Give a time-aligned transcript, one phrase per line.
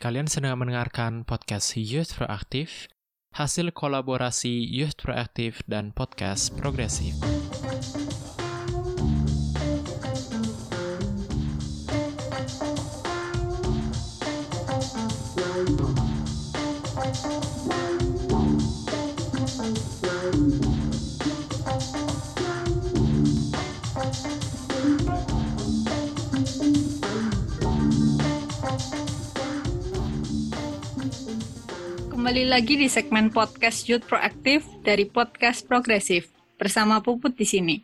[0.00, 2.88] Kalian sedang mendengarkan podcast Youth Proaktif,
[3.36, 7.20] hasil kolaborasi Youth Proaktif dan podcast Progresif.
[32.30, 36.30] Kembali lagi di segmen podcast Youth Proaktif dari podcast Progresif
[36.62, 37.82] bersama Puput di sini.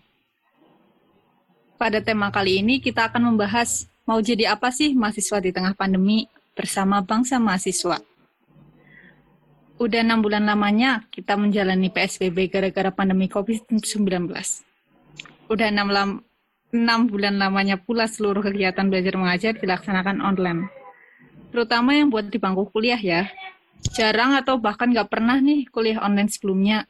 [1.74, 6.30] Pada tema kali ini kita akan membahas mau jadi apa sih mahasiswa di tengah pandemi
[6.54, 7.98] bersama bangsa mahasiswa.
[9.82, 14.30] Udah enam bulan lamanya kita menjalani PSBB gara-gara pandemi COVID-19.
[15.50, 16.10] Udah enam, lam,
[16.70, 20.70] enam bulan lamanya pula seluruh kegiatan belajar mengajar dilaksanakan online.
[21.50, 23.26] Terutama yang buat di bangku kuliah ya,
[23.96, 26.84] jarang atau bahkan nggak pernah nih kuliah online sebelumnya.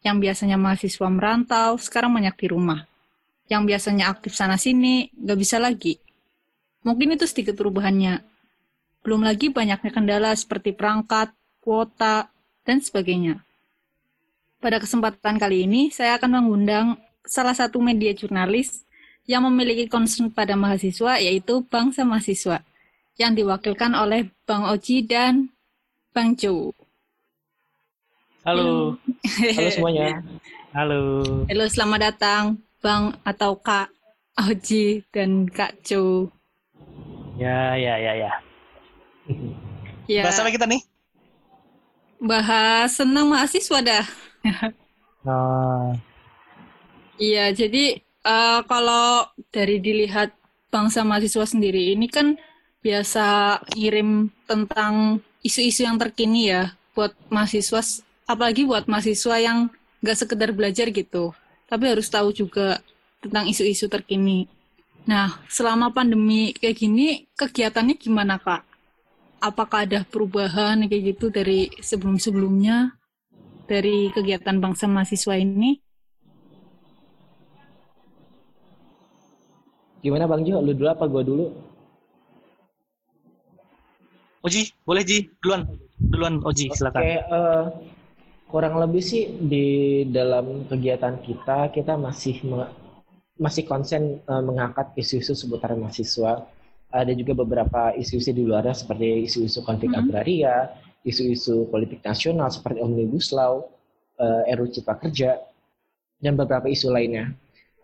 [0.00, 2.88] Yang biasanya mahasiswa merantau, sekarang banyak di rumah.
[3.52, 6.00] Yang biasanya aktif sana-sini, nggak bisa lagi.
[6.80, 8.24] Mungkin itu sedikit perubahannya.
[9.04, 12.32] Belum lagi banyaknya kendala seperti perangkat, kuota,
[12.64, 13.44] dan sebagainya.
[14.60, 18.84] Pada kesempatan kali ini, saya akan mengundang salah satu media jurnalis
[19.28, 22.64] yang memiliki concern pada mahasiswa, yaitu Bangsa Mahasiswa,
[23.20, 25.52] yang diwakilkan oleh Bang Oji dan
[26.14, 26.74] Bang Jo.
[28.46, 28.96] Halo.
[29.56, 30.22] Halo semuanya.
[30.74, 31.00] Halo.
[31.50, 32.44] Halo, selamat datang
[32.80, 33.92] Bang atau Kak
[34.40, 36.30] Oji dan Kak Jo.
[37.40, 38.32] Ya, ya, ya, ya.
[40.10, 40.82] Ya, Bahas apa kita nih?
[42.20, 44.04] bahas senang mahasiswa dah.
[45.24, 46.00] Nah,
[47.20, 50.32] Iya, jadi eh, kalau dari dilihat
[50.72, 52.38] bangsa mahasiswa sendiri ini kan
[52.80, 53.24] biasa
[53.76, 57.80] ngirim tentang isu-isu yang terkini ya buat mahasiswa,
[58.28, 59.58] apalagi buat mahasiswa yang
[60.00, 61.32] nggak sekedar belajar gitu,
[61.68, 62.80] tapi harus tahu juga
[63.20, 64.48] tentang isu-isu terkini.
[65.08, 68.64] Nah, selama pandemi kayak gini, kegiatannya gimana Kak?
[69.40, 72.92] Apakah ada perubahan kayak gitu dari sebelum-sebelumnya
[73.64, 75.80] dari kegiatan bangsa mahasiswa ini?
[80.04, 80.60] Gimana Bang Jo?
[80.60, 81.69] Lu dulu apa gua dulu?
[84.40, 85.68] Oji, boleh Ji, duluan.
[86.00, 87.00] Duluan Oji, silakan.
[87.04, 87.64] Oke, eh,
[88.48, 89.66] kurang lebih sih di
[90.08, 92.72] dalam kegiatan kita kita masih me-
[93.36, 96.48] masih konsen eh, mengangkat isu-isu seputar mahasiswa.
[96.90, 100.00] Ada juga beberapa isu-isu di luarnya seperti isu-isu konflik Mhm.
[100.08, 100.72] agraria,
[101.04, 103.60] isu-isu politik nasional seperti Omnibus Law,
[104.16, 105.36] eh, RUU Cipta Kerja,
[106.16, 107.30] dan beberapa isu lainnya.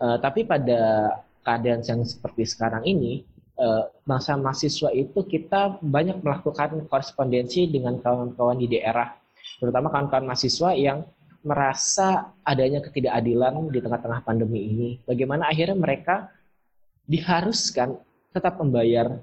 [0.01, 1.13] Eh, tapi pada
[1.45, 3.23] keadaan yang seperti sekarang ini,
[3.57, 9.17] eh, bangsa mahasiswa itu kita banyak melakukan korespondensi dengan kawan-kawan di daerah,
[9.59, 11.05] terutama kawan-kawan mahasiswa yang
[11.47, 14.89] merasa adanya ketidakadilan di tengah-tengah pandemi ini.
[15.07, 16.35] Bagaimana akhirnya mereka
[17.07, 17.95] diharuskan
[18.35, 19.23] tetap membayar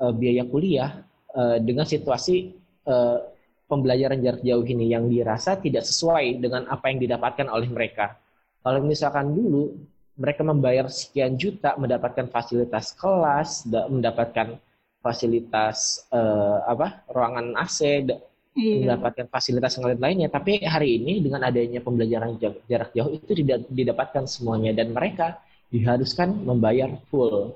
[0.00, 1.02] eh, biaya kuliah
[1.34, 2.54] eh, dengan situasi
[2.86, 3.18] eh,
[3.66, 8.16] pembelajaran jarak jauh ini yang dirasa tidak sesuai dengan apa yang didapatkan oleh mereka.
[8.62, 9.76] Kalau misalkan dulu
[10.14, 14.58] mereka membayar sekian juta mendapatkan fasilitas kelas, da- mendapatkan
[15.02, 18.08] fasilitas eh, apa ruangan AC,
[18.54, 18.86] Iya.
[18.86, 20.28] mendapatkan fasilitas yang lain lainnya.
[20.30, 25.42] Tapi hari ini dengan adanya pembelajaran ja- jarak jauh itu tidak didapatkan semuanya dan mereka
[25.74, 27.50] diharuskan membayar full.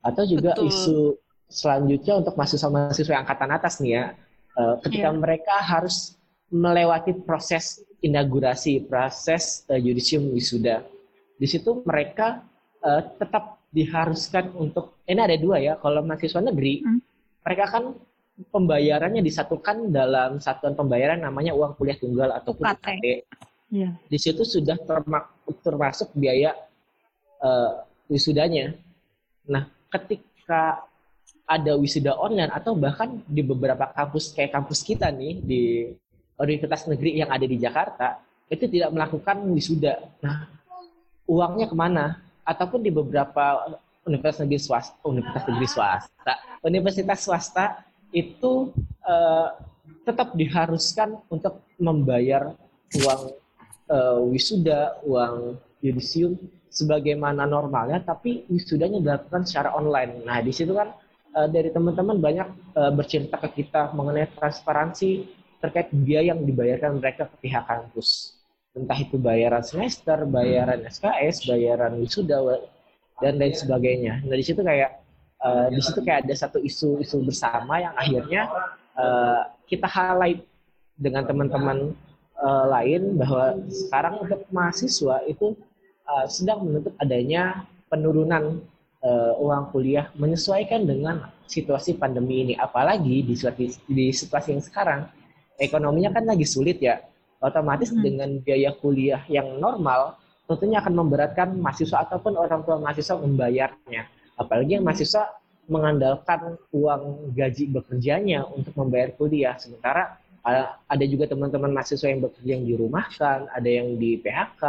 [0.00, 0.72] Atau juga Betul.
[0.72, 0.98] isu
[1.52, 4.04] selanjutnya untuk mahasiswa-mahasiswa angkatan atas nih ya,
[4.56, 5.20] eh, ketika Iya.
[5.20, 6.16] mereka harus
[6.48, 10.88] melewati proses inaugurasi, proses eh, yudisium wisuda.
[11.38, 12.42] Di situ mereka
[12.78, 15.74] eh, tetap diharuskan untuk ini ada dua ya.
[15.78, 17.00] Kalau mahasiswa negeri, Hmm.
[17.42, 17.84] mereka kan
[18.38, 22.86] pembayarannya disatukan dalam satuan pembayaran namanya uang kuliah tunggal ataupun UKT.
[22.86, 23.04] UKT.
[23.68, 23.90] Iya.
[24.06, 25.28] Di situ sudah terma-
[25.62, 26.54] termasuk biaya
[27.38, 27.72] eh,
[28.10, 28.74] wisudanya.
[29.46, 30.82] Nah, ketika
[31.48, 35.62] ada wisuda online atau bahkan di beberapa kampus kayak kampus kita nih di
[36.36, 39.96] universitas negeri yang ada di Jakarta itu tidak melakukan wisuda.
[40.20, 40.46] Nah,
[41.28, 42.18] uangnya ke mana?
[42.42, 43.76] Ataupun di beberapa
[44.08, 46.32] universitas negeri swasta, universitas negeri swasta,
[46.64, 47.64] universitas swasta
[48.10, 48.72] itu
[49.04, 49.48] eh,
[50.08, 52.56] tetap diharuskan untuk membayar
[53.04, 53.22] uang
[53.92, 56.40] eh, wisuda, uang yudisium
[56.72, 60.24] sebagaimana normalnya, tapi wisudanya dilakukan secara online.
[60.24, 60.96] Nah, di situ kan
[61.36, 65.28] eh, dari teman-teman banyak eh, bercerita ke kita mengenai transparansi
[65.58, 68.37] terkait biaya yang dibayarkan mereka ke pihak kampus.
[68.76, 72.40] Entah itu bayaran semester, bayaran SKS, bayaran wisuda,
[73.18, 74.22] dan lain sebagainya.
[74.22, 75.02] Nah, di situ kayak
[75.42, 78.42] uh, di situ kayak ada satu isu-isu bersama yang akhirnya
[78.94, 80.46] uh, kita highlight
[80.98, 81.94] dengan teman-teman
[82.38, 85.54] uh, lain bahwa sekarang untuk mahasiswa itu
[86.06, 88.62] uh, sedang menuntut adanya penurunan
[89.02, 92.54] uh, uang kuliah menyesuaikan dengan situasi pandemi ini.
[92.58, 95.00] Apalagi di situasi, di situasi yang sekarang
[95.58, 97.02] ekonominya kan lagi sulit ya.
[97.38, 98.02] Otomatis hmm.
[98.02, 100.18] dengan biaya kuliah yang normal
[100.50, 104.10] tentunya akan memberatkan mahasiswa ataupun orang tua mahasiswa membayarnya.
[104.34, 105.38] Apalagi yang mahasiswa
[105.68, 109.54] mengandalkan uang gaji bekerjanya untuk membayar kuliah.
[109.60, 110.16] Sementara
[110.88, 114.62] ada juga teman-teman mahasiswa yang bekerja yang dirumahkan, ada yang di PHK,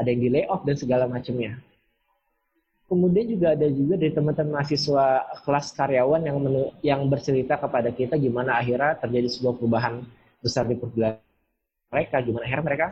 [0.00, 1.60] ada yang di layoff dan segala macamnya.
[2.86, 5.06] Kemudian juga ada juga dari teman-teman mahasiswa
[5.44, 10.06] kelas karyawan yang menu, yang bercerita kepada kita gimana akhirnya terjadi sebuah perubahan
[10.46, 11.18] besar di perguruan
[11.90, 12.86] mereka, gimana akhirnya mereka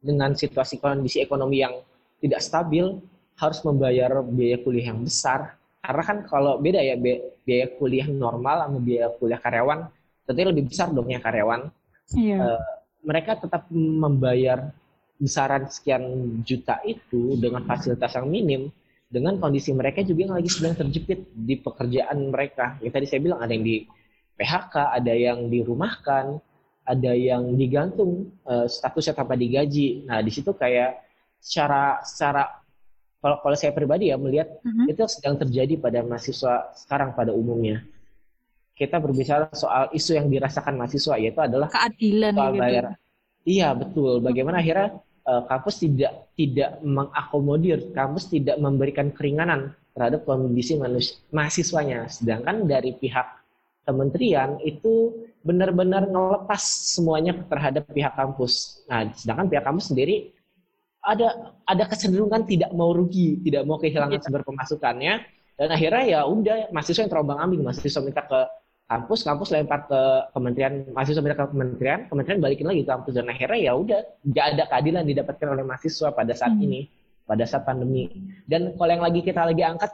[0.00, 1.84] dengan situasi kondisi ekonomi yang
[2.24, 2.96] tidak stabil
[3.38, 8.78] harus membayar biaya kuliah yang besar karena kan kalau beda ya biaya kuliah normal sama
[8.82, 9.88] biaya kuliah karyawan
[10.28, 11.72] tentunya lebih besar dong yang karyawan.
[12.12, 12.36] Iya.
[12.36, 12.60] Uh,
[13.00, 14.68] mereka tetap membayar
[15.16, 16.04] besaran sekian
[16.44, 18.62] juta itu dengan fasilitas yang minim
[19.08, 22.76] dengan kondisi mereka juga yang lagi sedang terjepit di pekerjaan mereka.
[22.84, 23.88] Yang tadi saya bilang ada yang di
[24.36, 26.36] PHK, ada yang dirumahkan,
[26.88, 30.08] ada yang digantung uh, statusnya tanpa digaji.
[30.08, 31.04] Nah, di situ kayak
[31.36, 32.48] secara secara
[33.20, 34.86] kalau kalau saya pribadi ya melihat mm-hmm.
[34.88, 37.84] itu sedang terjadi pada mahasiswa sekarang pada umumnya.
[38.72, 42.62] Kita berbicara soal isu yang dirasakan mahasiswa yaitu adalah keadilan soal gitu.
[42.62, 42.84] bayar.
[43.42, 44.22] Iya betul.
[44.22, 52.06] Bagaimana akhirnya uh, kampus tidak tidak mengakomodir, kampus tidak memberikan keringanan terhadap kondisi manusia, mahasiswanya.
[52.06, 53.26] Sedangkan dari pihak
[53.82, 56.60] kementerian itu benar-benar ngelepas
[56.92, 58.84] semuanya terhadap pihak kampus.
[58.84, 60.36] Nah, sedangkan pihak kampus sendiri
[61.00, 64.24] ada ada kecenderungan tidak mau rugi, tidak mau kehilangan iya.
[64.28, 65.14] sumber pemasukannya,
[65.56, 68.40] dan akhirnya ya udah mahasiswa yang terombang ambing, mahasiswa minta ke
[68.88, 70.00] kampus, kampus lempar ke
[70.36, 74.46] kementerian, mahasiswa minta ke kementerian, kementerian balikin lagi ke kampus dan akhirnya ya udah nggak
[74.52, 76.64] ada keadilan didapatkan oleh mahasiswa pada saat hmm.
[76.68, 76.80] ini,
[77.24, 78.04] pada saat pandemi.
[78.44, 79.92] Dan kalau yang lagi kita lagi angkat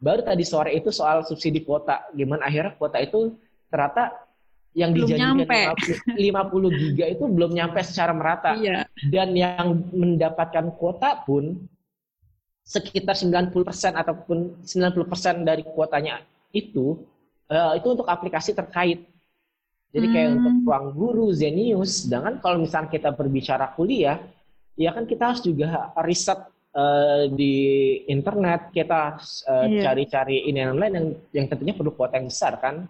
[0.00, 3.36] baru tadi sore itu soal subsidi kuota, gimana akhirnya kuota itu
[3.70, 4.29] ternyata
[4.70, 5.66] yang dijanjikan
[6.14, 8.54] 50, 50 giga itu belum nyampe secara merata.
[8.54, 8.86] Iya.
[9.10, 11.58] Dan yang mendapatkan kuota pun
[12.62, 13.50] sekitar 90%
[13.98, 16.22] ataupun 90% dari kuotanya
[16.54, 17.02] itu
[17.50, 19.10] uh, itu untuk aplikasi terkait.
[19.90, 20.38] Jadi kayak hmm.
[20.38, 24.22] untuk ruang guru, Zenius, sedangkan kalau misalnya kita berbicara kuliah,
[24.78, 26.46] ya kan kita harus juga riset
[26.78, 27.54] uh, di
[28.06, 29.18] internet, kita
[29.50, 29.82] uh, iya.
[29.82, 31.06] cari-cari ini dan lain yang
[31.42, 32.86] yang tentunya perlu kuota yang besar kan.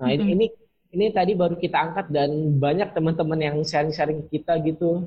[0.00, 0.16] Nah, -hmm.
[0.16, 0.46] ini ini
[0.96, 5.04] ini tadi baru kita angkat dan banyak teman-teman yang sharing-sharing kita gitu.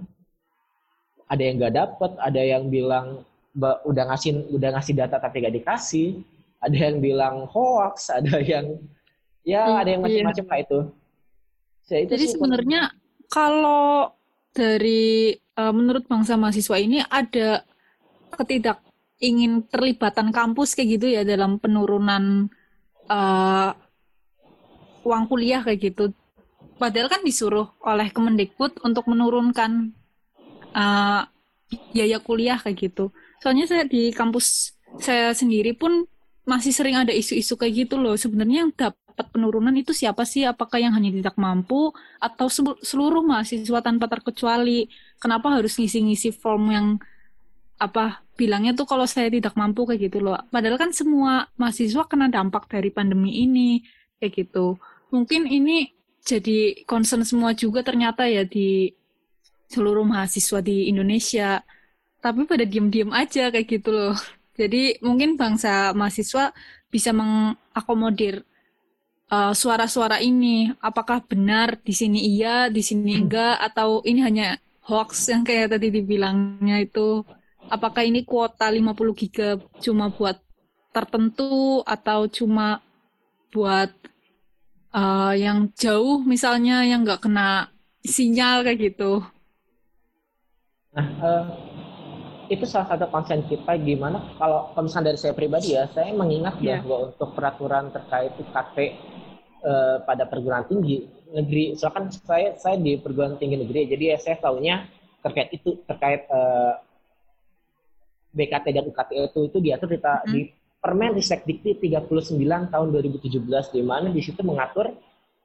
[1.25, 3.25] Ada yang nggak dapet ada yang bilang
[3.57, 6.21] udah ngasih udah ngasih data tapi gak dikasih.
[6.61, 8.13] Ada yang bilang hoax.
[8.13, 8.77] Ada yang
[9.41, 10.51] ya hmm, ada yang macam-macam iya.
[10.53, 10.79] lah itu.
[11.89, 12.81] Jadi, itu Jadi sebenarnya
[13.33, 14.13] kalau
[14.53, 17.65] dari uh, menurut bangsa mahasiswa ini ada
[18.37, 18.77] ketidak
[19.17, 22.47] ingin terlibatan kampus kayak gitu ya dalam penurunan
[23.09, 23.73] uh,
[25.09, 26.13] uang kuliah kayak gitu.
[26.77, 29.91] Padahal kan disuruh oleh Kemendikbud untuk menurunkan
[30.71, 31.27] uh,
[31.91, 33.11] biaya kuliah kayak gitu.
[33.41, 36.05] Soalnya saya di kampus saya sendiri pun
[36.47, 38.15] masih sering ada isu-isu kayak gitu loh.
[38.15, 40.47] Sebenarnya yang dapat penurunan itu siapa sih?
[40.47, 42.47] Apakah yang hanya tidak mampu atau
[42.79, 44.87] seluruh mahasiswa tanpa terkecuali?
[45.19, 46.87] Kenapa harus ngisi-ngisi form yang
[47.79, 50.35] apa bilangnya tuh kalau saya tidak mampu kayak gitu loh.
[50.51, 53.83] Padahal kan semua mahasiswa kena dampak dari pandemi ini
[54.19, 54.75] kayak gitu
[55.09, 58.93] mungkin ini jadi concern semua juga ternyata ya di
[59.69, 61.61] seluruh mahasiswa di Indonesia.
[62.19, 64.17] Tapi pada diem-diem aja kayak gitu loh.
[64.59, 66.51] Jadi mungkin bangsa mahasiswa
[66.91, 68.43] bisa mengakomodir
[69.31, 70.73] uh, suara-suara ini.
[70.83, 73.21] Apakah benar di sini iya, di sini hmm.
[73.23, 74.47] enggak, atau ini hanya
[74.83, 77.23] hoax yang kayak tadi dibilangnya itu.
[77.69, 79.49] Apakah ini kuota 50 giga
[79.79, 80.41] cuma buat
[80.89, 82.81] tertentu atau cuma
[83.53, 83.93] buat
[84.93, 87.69] uh, yang jauh misalnya yang nggak kena
[88.05, 89.21] sinyal kayak gitu.
[90.95, 91.45] Nah, uh,
[92.49, 96.81] itu salah satu konsen kita gimana kalau komisan dari saya pribadi ya, saya mengingat yeah.
[96.81, 98.89] bahwa untuk peraturan terkait UKT uh,
[99.69, 104.17] eh, pada perguruan tinggi negeri, soalnya kan saya saya di perguruan tinggi negeri, jadi ya
[104.17, 104.75] saya tahunya
[105.21, 106.81] terkait itu terkait uh,
[108.33, 110.31] BKT dan UKT itu itu diatur di, mm -hmm.
[110.33, 110.41] di
[110.79, 114.95] Permen Ristek Dikti 39 tahun 2017 di mana di situ mengatur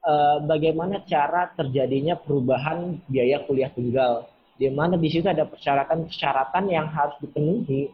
[0.07, 4.31] uh, bagaimana cara terjadinya perubahan biaya kuliah tunggal.
[4.55, 7.91] Di mana di situ ada persyaratan-persyaratan yang harus dipenuhi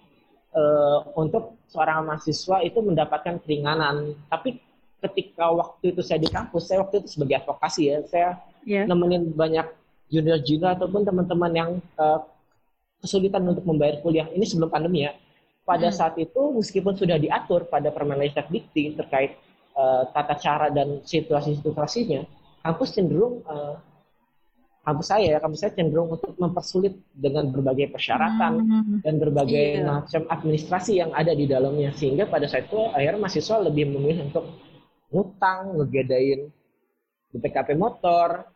[0.53, 4.13] uh, untuk seorang mahasiswa itu mendapatkan keringanan.
[4.29, 4.61] Tapi
[5.01, 8.29] ketika waktu itu saya di kampus, saya waktu itu sebagai advokasi ya, saya
[8.69, 8.85] yeah.
[8.85, 9.65] nemenin banyak
[10.13, 12.21] junior-junior ataupun teman-teman yang uh,
[13.01, 14.29] kesulitan untuk membayar kuliah.
[14.29, 15.17] Ini sebelum pandemi ya.
[15.61, 15.95] Pada hmm.
[15.95, 19.37] saat itu meskipun sudah diatur pada Permenristek Dikti terkait
[19.77, 22.25] uh, tata cara dan situasi-situasinya,
[22.65, 23.77] kampus cenderung uh,
[24.81, 28.95] kampus saya, kampus saya cenderung untuk mempersulit dengan berbagai persyaratan hmm.
[29.05, 29.85] dan berbagai yeah.
[29.85, 34.45] macam administrasi yang ada di dalamnya sehingga pada saat itu akhirnya mahasiswa lebih memilih untuk
[35.13, 36.49] ngutang, ngegedain
[37.31, 38.49] BPKP motor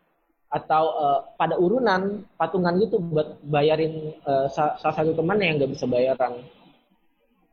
[0.50, 5.86] atau uh, pada urunan patungan gitu buat bayarin uh, salah satu teman yang nggak bisa
[5.86, 6.42] bayaran.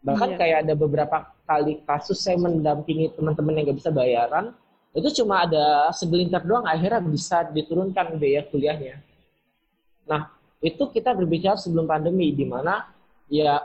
[0.03, 0.39] Bahkan yeah.
[0.39, 1.17] kayak ada beberapa
[1.47, 4.51] kali kasus saya mendampingi teman-teman yang nggak bisa bayaran,
[4.93, 9.01] itu cuma ada segelintir doang akhirnya bisa diturunkan biaya kuliahnya.
[10.05, 10.29] Nah,
[10.59, 12.87] itu kita berbicara sebelum pandemi di mana
[13.31, 13.63] ya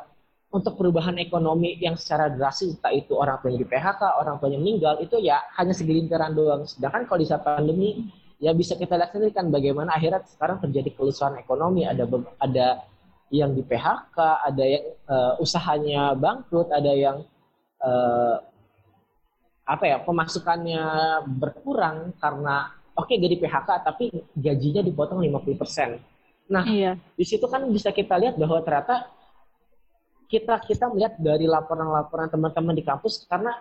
[0.49, 4.95] untuk perubahan ekonomi yang secara drastis entah itu orang tuanya di PHK, orang tuanya meninggal
[5.05, 6.65] itu ya hanya segelintiran doang.
[6.65, 8.09] Sedangkan kalau di saat pandemi
[8.41, 12.09] ya bisa kita lihat sendiri kan bagaimana akhirnya sekarang terjadi kelusuan ekonomi, ada
[12.41, 12.67] ada
[13.29, 17.25] yang di PHK, ada yang uh, usahanya bangkrut, ada yang
[17.85, 18.37] uh,
[19.69, 20.85] apa ya pemasukannya
[21.29, 26.49] berkurang karena oke okay, jadi PHK tapi gajinya dipotong 50%.
[26.49, 26.97] Nah, iya.
[26.97, 29.13] di situ kan bisa kita lihat bahwa ternyata
[30.33, 33.53] kita kita melihat dari laporan-laporan teman-teman di kampus karena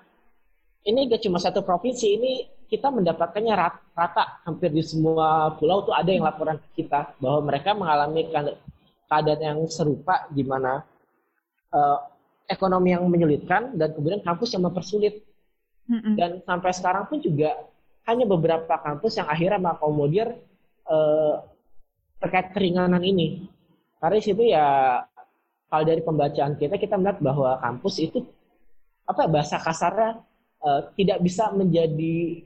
[0.88, 2.34] ini gak cuma satu provinsi, ini
[2.72, 7.52] kita mendapatkannya rata, rata hampir di semua pulau tuh ada yang laporan ke kita bahwa
[7.52, 8.28] mereka mengalami
[9.08, 10.84] keadaan yang serupa di mana
[11.72, 12.00] uh,
[12.48, 15.28] ekonomi yang menyulitkan dan kemudian kampus yang mempersulit
[16.20, 17.56] dan sampai sekarang pun juga
[18.04, 20.36] hanya beberapa kampus yang akhirnya mengakomodir
[20.88, 21.44] uh,
[22.20, 23.48] terkait keringanan ini.
[24.00, 24.68] Karena situ ya
[25.72, 28.24] kalau dari pembacaan kita kita melihat bahwa kampus itu
[29.08, 30.20] apa bahasa kasarnya
[30.64, 32.44] uh, tidak bisa menjadi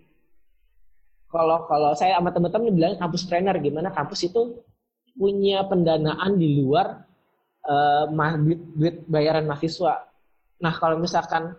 [1.29, 4.61] kalau kalau saya sama teman-teman bilang kampus trainer gimana kampus itu
[5.15, 7.03] punya pendanaan di luar
[7.67, 8.05] uh,
[8.41, 10.07] duit, duit bayaran mahasiswa.
[10.61, 11.55] Nah kalau misalkan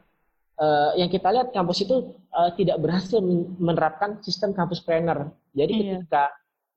[0.58, 3.18] uh, yang kita lihat kampus itu uh, tidak berhasil
[3.58, 5.30] menerapkan sistem kampus planner.
[5.52, 6.00] Jadi iya.
[6.00, 6.32] ketika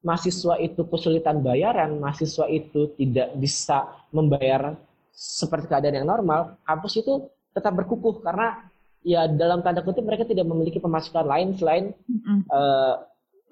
[0.06, 4.78] mahasiswa itu kesulitan bayaran, mahasiswa itu tidak bisa membayar
[5.16, 8.68] seperti keadaan yang normal, kampus itu tetap berkukuh karena
[9.00, 12.40] ya dalam tanda kutip mereka tidak memiliki pemasukan lain selain mm -hmm.
[12.52, 13.00] uh,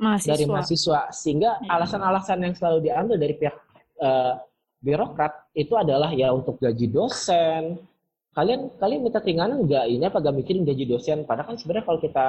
[0.04, 0.32] mahasiswa.
[0.36, 1.80] dari mahasiswa sehingga iya.
[1.80, 3.56] alasan-alasan yang selalu diambil dari pihak
[4.04, 4.36] uh,
[4.84, 7.80] birokrat itu adalah ya untuk gaji dosen,
[8.36, 12.00] kalian kalian minta keringanan nggak ini apa gak mikirin gaji dosen padahal kan sebenarnya kalau
[12.02, 12.26] kita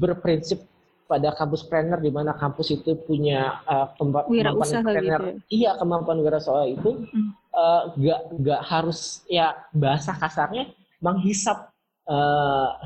[0.00, 0.64] berprinsip
[1.10, 5.10] pada kampus planner di mana kampus itu punya uh, kemampuan planner gitu.
[5.10, 5.18] Ya?
[5.50, 7.30] iya kemampuan soal itu mm.
[7.50, 10.70] uh, gak gak harus ya bahasa kasarnya
[11.02, 11.74] menghisap
[12.06, 12.78] uh,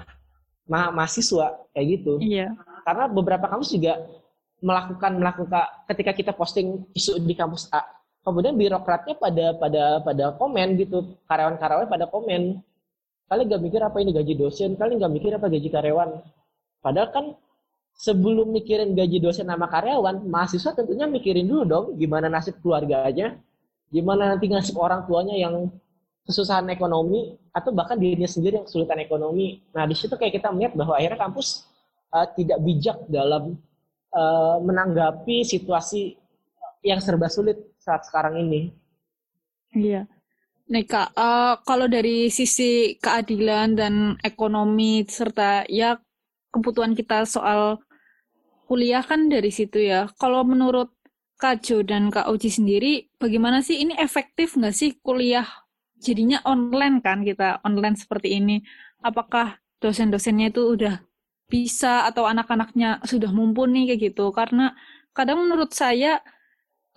[0.64, 2.48] ma mahasiswa kayak gitu iya.
[2.84, 3.98] Karena beberapa kampus juga
[4.60, 7.84] melakukan melakukan ketika kita posting isu di kampus A
[8.24, 11.20] kemudian birokratnya pada pada pada komen gitu.
[11.28, 12.64] Karyawan-karyawan pada komen
[13.28, 14.70] kalian nggak mikir apa ini gaji dosen?
[14.80, 16.10] Kalian nggak mikir apa gaji karyawan?
[16.80, 17.24] Padahal kan
[17.94, 23.38] sebelum mikirin gaji dosen sama karyawan mahasiswa tentunya mikirin dulu dong gimana nasib keluarganya
[23.94, 25.70] gimana nanti nasib orang tuanya yang
[26.26, 29.62] kesusahan ekonomi atau bahkan dirinya sendiri yang kesulitan ekonomi.
[29.76, 31.68] Nah di situ kayak kita melihat bahwa akhirnya kampus
[32.14, 33.58] uh, tidak bijak dalam
[34.14, 36.14] uh, menanggapi situasi
[36.86, 38.70] yang serba sulit saat sekarang ini.
[39.74, 40.06] Iya.
[40.64, 43.94] Nih Kak, uh, kalau dari sisi keadilan dan
[44.24, 46.00] ekonomi serta ya
[46.54, 47.82] kebutuhan kita soal
[48.64, 50.08] kuliah kan dari situ ya.
[50.16, 50.94] Kalau menurut
[51.36, 55.44] Kak Jo dan Kak Uji sendiri, bagaimana sih ini efektif nggak sih kuliah
[56.00, 58.64] jadinya online kan kita online seperti ini?
[59.04, 60.96] Apakah dosen-dosennya itu udah
[61.48, 64.32] bisa atau anak-anaknya sudah mumpuni kayak gitu?
[64.34, 64.72] Karena
[65.14, 66.18] kadang menurut saya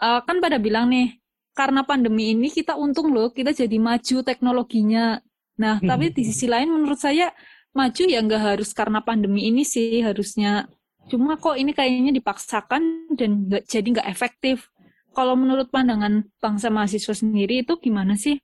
[0.01, 1.18] uh, kan pada bilang nih
[1.58, 5.18] karena pandemi ini kita untung loh kita jadi maju teknologinya.
[5.58, 5.88] Nah hmm.
[5.89, 7.34] tapi di sisi lain menurut saya
[7.74, 10.70] maju ya nggak harus karena pandemi ini sih harusnya.
[11.08, 14.70] Cuma kok ini kayaknya dipaksakan dan nggak jadi nggak efektif.
[15.16, 18.38] Kalau menurut pandangan bangsa mahasiswa sendiri itu gimana sih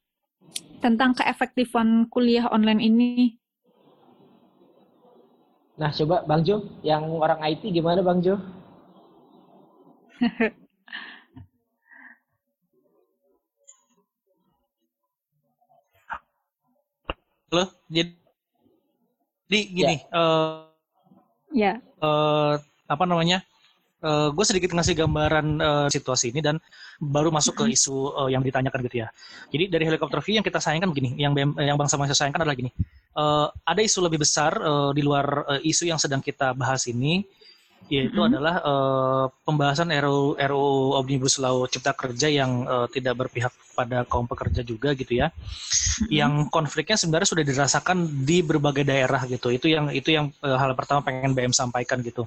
[0.82, 3.38] tentang keefektifan kuliah online ini?
[5.74, 8.38] Nah, coba Bang Jo, yang orang IT gimana Bang Jo?
[17.50, 18.14] Halo, jadi
[19.50, 20.10] gini, ya.
[20.10, 20.66] Uh,
[21.54, 21.78] ya.
[22.02, 22.58] Uh,
[22.90, 23.46] apa namanya?
[24.04, 26.60] uh, gue sedikit ngasih gambaran uh, situasi ini dan
[27.00, 29.08] baru masuk ke isu uh, yang ditanyakan gitu ya.
[29.50, 32.58] Jadi dari helikopter view yang kita sayangkan begini, yang BM, yang bangsa manusia sayangkan adalah
[32.60, 32.70] gini.
[33.14, 37.22] Uh, ada isu lebih besar uh, di luar uh, isu yang sedang kita bahas ini
[37.92, 38.30] yaitu mm-hmm.
[38.32, 44.30] adalah uh, pembahasan RUU RUU Omnibus Law Cipta Kerja yang uh, tidak berpihak pada kaum
[44.30, 45.34] pekerja juga gitu ya.
[45.34, 46.08] Mm-hmm.
[46.14, 49.52] Yang konfliknya sebenarnya sudah dirasakan di berbagai daerah gitu.
[49.52, 52.24] Itu yang itu yang uh, hal pertama pengen BM sampaikan gitu.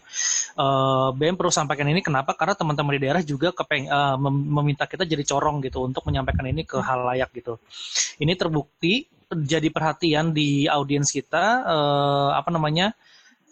[0.58, 2.36] Uh, BM perlu sampaikan ini kenapa?
[2.36, 6.68] Karena teman-teman di daerah juga kepeng uh, meminta kita jadi corong gitu untuk menyampaikan ini
[6.68, 7.56] ke hal layak gitu.
[8.20, 12.94] Ini terbukti jadi perhatian di audiens kita uh, apa namanya?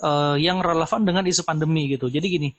[0.02, 2.10] uh, yang relevan dengan isu pandemi gitu.
[2.10, 2.50] Jadi gini,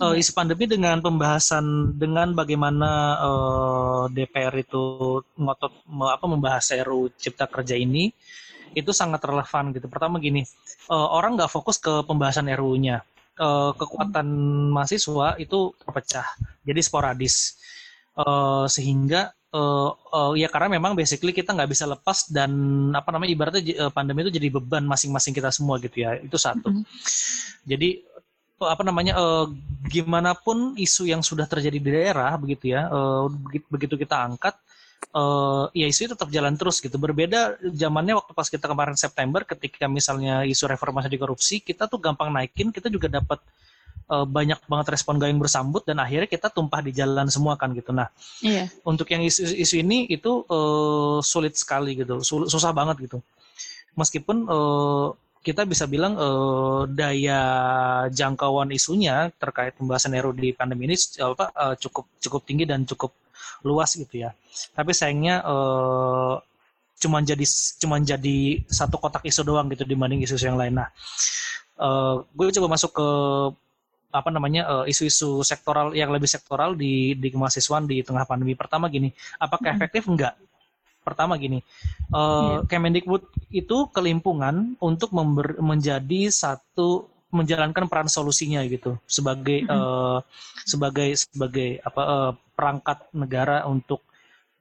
[0.00, 4.82] uh, isu pandemi dengan pembahasan dengan bagaimana uh, DPR itu
[5.36, 5.72] ngotot
[6.08, 8.12] apa membahas RUU Cipta Kerja ini
[8.74, 9.86] itu sangat relevan gitu.
[9.86, 10.42] Pertama gini,
[10.90, 13.02] uh, orang nggak fokus ke pembahasan RUU-nya.
[13.34, 14.30] Uh, kekuatan
[14.70, 16.22] mahasiswa itu terpecah,
[16.62, 17.58] jadi sporadis,
[18.14, 22.50] uh, sehingga uh, uh, ya karena memang basically kita nggak bisa lepas dan
[22.90, 26.18] apa namanya ibaratnya uh, pandemi itu jadi beban masing-masing kita semua gitu ya.
[26.18, 26.68] Itu satu.
[26.68, 26.84] Mm -hmm.
[27.64, 27.88] jadi
[28.54, 29.46] apa namanya uh,
[29.90, 33.26] gimana pun isu yang sudah terjadi di daerah begitu ya uh,
[33.68, 34.54] begitu kita angkat
[35.12, 36.96] uh, ya isu itu tetap jalan terus gitu.
[36.96, 42.00] Berbeda zamannya waktu pas kita kemarin September ketika misalnya isu reformasi di korupsi kita tuh
[42.00, 43.42] gampang naikin kita juga dapat
[44.10, 47.90] uh, banyak banget respon gayung bersambut dan akhirnya kita tumpah di jalan semua kan gitu.
[47.92, 48.08] Nah,
[48.44, 48.68] iya.
[48.84, 53.18] untuk yang isu-isu ini itu uh, sulit sekali gitu, susah banget gitu.
[53.94, 57.40] Meskipun uh, kita bisa bilang uh, daya
[58.08, 63.12] jangkauan isunya terkait pembahasan RU di pandemi ini apa uh, cukup cukup tinggi dan cukup
[63.60, 64.32] luas gitu ya.
[64.72, 66.40] Tapi sayangnya uh,
[66.96, 67.44] cuman jadi
[67.84, 70.80] cuman jadi satu kotak isu doang gitu dibanding isu-isu yang lain.
[70.80, 70.88] Nah,
[71.76, 73.08] uh, gue coba masuk ke
[74.14, 78.54] apa namanya uh, isu-isu sektoral yang lebih sektoral di di kemahasiswaan di tengah pandemi.
[78.54, 79.10] Pertama gini,
[79.42, 79.78] apakah hmm.
[79.82, 80.38] efektif enggak?
[81.02, 81.60] Pertama gini,
[82.14, 82.70] uh, yeah.
[82.70, 89.82] Kemendikbud itu kelimpungan untuk member, menjadi satu menjalankan peran solusinya gitu sebagai mm -hmm.
[89.82, 90.18] uh,
[90.62, 94.06] sebagai sebagai apa uh, perangkat negara untuk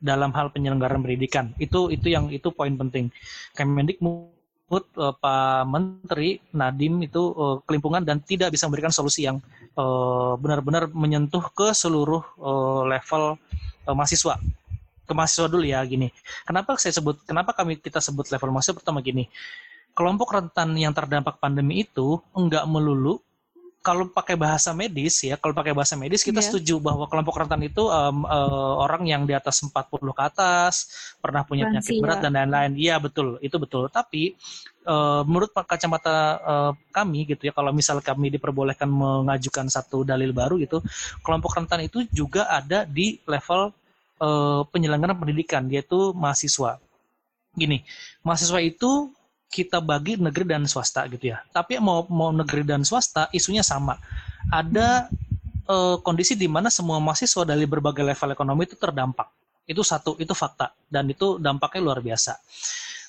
[0.02, 3.14] dalam hal penyelenggaraan pendidikan itu itu yang itu poin penting
[3.54, 4.33] Kemendikbud
[4.72, 9.44] uh, Pak Menteri Nadim itu uh, kelimpungan dan tidak bisa memberikan solusi yang
[9.76, 13.36] uh, benar-benar menyentuh ke seluruh uh, level
[13.88, 14.40] uh, mahasiswa
[15.04, 16.08] ke mahasiswa dulu ya gini.
[16.48, 19.28] Kenapa saya sebut kenapa kami kita sebut level mahasiswa pertama gini.
[19.94, 23.22] Kelompok rentan yang terdampak pandemi itu enggak melulu
[23.84, 26.48] kalau pakai bahasa medis ya, kalau pakai bahasa medis kita yeah.
[26.48, 30.88] setuju bahwa kelompok rentan itu um, uh, orang yang di atas 40 ke atas,
[31.20, 32.80] pernah punya penyakit berat dan lain-lain.
[32.80, 33.92] Iya betul, itu betul.
[33.92, 34.40] Tapi
[34.88, 40.56] uh, menurut kacamata uh, kami gitu ya, kalau misal kami diperbolehkan mengajukan satu dalil baru
[40.64, 40.80] gitu,
[41.20, 43.76] kelompok rentan itu juga ada di level
[44.24, 46.80] uh, penyelenggaraan pendidikan yaitu mahasiswa.
[47.52, 47.84] Gini,
[48.24, 49.12] mahasiswa itu
[49.54, 51.46] kita bagi negeri dan swasta gitu ya.
[51.54, 54.02] Tapi mau mau negeri dan swasta isunya sama.
[54.50, 55.06] Ada
[55.70, 59.30] uh, kondisi di mana semua mahasiswa dari berbagai level ekonomi itu terdampak.
[59.70, 62.34] Itu satu, itu fakta dan itu dampaknya luar biasa.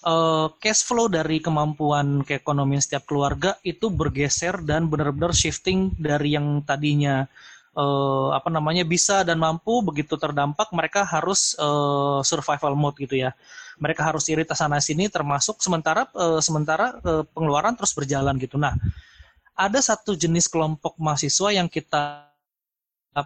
[0.04, 6.60] Uh, cash flow dari kemampuan keekonomian setiap keluarga itu bergeser dan benar-benar shifting dari yang
[6.60, 7.24] tadinya
[7.72, 13.32] uh, apa namanya bisa dan mampu begitu terdampak mereka harus uh, survival mode gitu ya
[13.78, 18.58] mereka harus irit sana sini termasuk sementara uh, sementara uh, pengeluaran terus berjalan gitu.
[18.58, 18.74] Nah,
[19.54, 22.30] ada satu jenis kelompok mahasiswa yang kita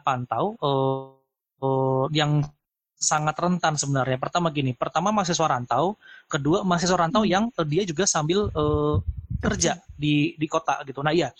[0.04, 1.16] pantau uh,
[1.64, 2.44] uh, yang
[2.98, 4.18] sangat rentan sebenarnya.
[4.18, 5.94] Pertama gini, pertama mahasiswa rantau,
[6.26, 7.30] kedua mahasiswa rantau hmm.
[7.30, 9.00] yang uh, dia juga sambil uh,
[9.38, 11.00] kerja di di kota gitu.
[11.00, 11.30] Nah, iya.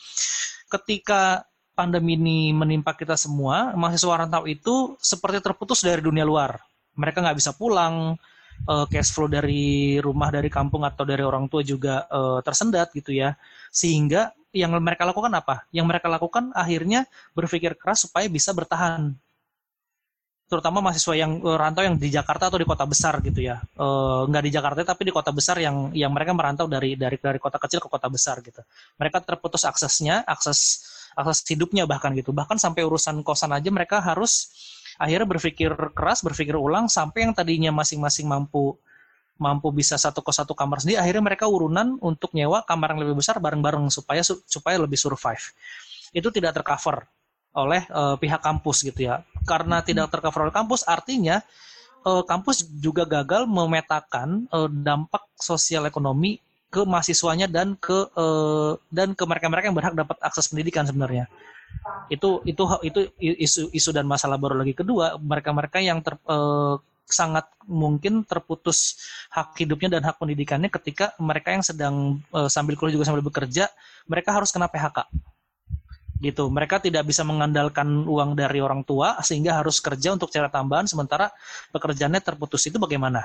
[0.68, 6.60] Ketika pandemi ini menimpa kita semua, mahasiswa rantau itu seperti terputus dari dunia luar.
[6.98, 8.18] Mereka nggak bisa pulang,
[8.66, 13.14] uh, cash flow dari rumah dari kampung atau dari orang tua juga uh, tersendat gitu
[13.14, 13.38] ya.
[13.70, 15.68] Sehingga yang mereka lakukan apa?
[15.70, 17.04] Yang mereka lakukan akhirnya
[17.36, 19.14] berpikir keras supaya bisa bertahan.
[20.48, 23.60] Terutama mahasiswa yang uh, rantau yang di Jakarta atau di kota besar gitu ya.
[23.76, 27.36] Uh, nggak di Jakarta tapi di kota besar yang yang mereka merantau dari dari dari
[27.36, 28.64] kota kecil ke kota besar gitu.
[28.96, 32.32] Mereka terputus aksesnya akses akses hidupnya bahkan gitu.
[32.32, 34.48] Bahkan sampai urusan kosan aja mereka harus
[34.98, 38.74] akhirnya berpikir keras, berpikir ulang sampai yang tadinya masing-masing mampu
[39.38, 43.22] mampu bisa satu kos satu kamar sendiri, akhirnya mereka urunan untuk nyewa kamar yang lebih
[43.22, 45.54] besar bareng-bareng supaya supaya lebih survive.
[46.10, 47.06] Itu tidak tercover
[47.54, 49.22] oleh uh, pihak kampus gitu ya.
[49.46, 49.86] Karena hmm.
[49.86, 51.38] tidak tercover oleh kampus, artinya
[52.02, 59.16] uh, kampus juga gagal memetakan uh, dampak sosial ekonomi ke mahasiswanya dan ke uh, dan
[59.16, 61.24] ke mereka-mereka yang berhak dapat akses pendidikan sebenarnya.
[62.12, 64.76] Itu itu itu isu isu dan masalah baru lagi.
[64.76, 66.76] Kedua mereka-mereka yang ter, uh,
[67.08, 69.00] sangat mungkin terputus
[69.32, 73.72] hak hidupnya dan hak pendidikannya ketika mereka yang sedang uh, sambil kuliah juga sambil bekerja
[74.04, 75.08] mereka harus kena PHK
[76.20, 76.50] gitu.
[76.50, 81.30] Mereka tidak bisa mengandalkan uang dari orang tua sehingga harus kerja untuk cara tambahan sementara
[81.72, 82.66] pekerjaannya terputus.
[82.66, 83.24] Itu bagaimana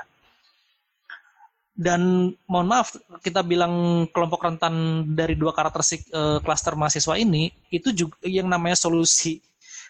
[1.74, 7.90] dan mohon maaf kita bilang kelompok rentan dari dua karakteristik uh, klaster mahasiswa ini itu
[7.90, 9.42] juga yang namanya solusi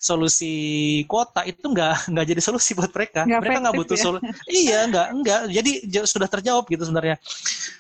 [0.05, 0.53] solusi
[1.09, 3.25] kuota itu nggak nggak jadi solusi buat mereka.
[3.25, 4.03] Gak mereka nggak butuh ya?
[4.05, 5.41] solusi iya nggak nggak.
[5.53, 5.71] Jadi
[6.05, 7.17] sudah terjawab gitu sebenarnya.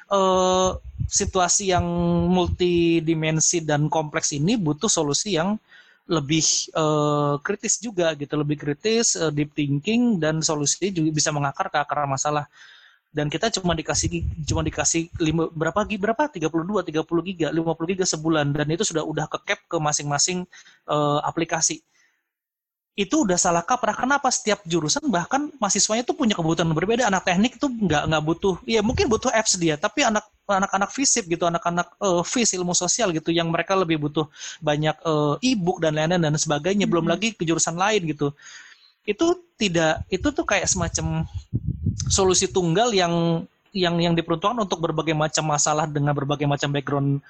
[0.08, 0.76] Uh,
[1.08, 1.84] situasi yang
[2.32, 5.60] multidimensi dan kompleks ini butuh solusi yang
[6.04, 6.44] lebih
[6.76, 8.36] uh, kritis juga gitu.
[8.40, 12.48] Lebih kritis uh, deep thinking dan solusi juga bisa mengakar ke akar masalah
[13.14, 16.26] dan kita cuma dikasih cuma dikasih lima, berapa giga berapa?
[16.26, 18.50] 32 30 giga 50 giga sebulan.
[18.50, 20.42] Dan itu sudah udah ke cap ke masing-masing
[20.90, 21.78] uh, aplikasi.
[22.98, 23.94] Itu udah salah kaprah.
[23.94, 27.06] Kenapa setiap jurusan bahkan mahasiswanya tuh punya kebutuhan berbeda.
[27.06, 29.78] Anak teknik itu nggak nggak butuh ya mungkin butuh apps dia.
[29.78, 34.26] Tapi anak anak-anak fisip gitu anak-anak uh, fis ilmu sosial gitu yang mereka lebih butuh
[34.58, 36.90] banyak uh, e-book dan lain-lain dan sebagainya.
[36.90, 36.92] Hmm.
[36.98, 38.34] belum lagi ke jurusan lain gitu
[39.04, 39.26] itu
[39.60, 41.28] tidak itu tuh kayak semacam
[42.08, 47.20] solusi tunggal yang yang yang diperuntukkan untuk berbagai macam masalah dengan berbagai macam background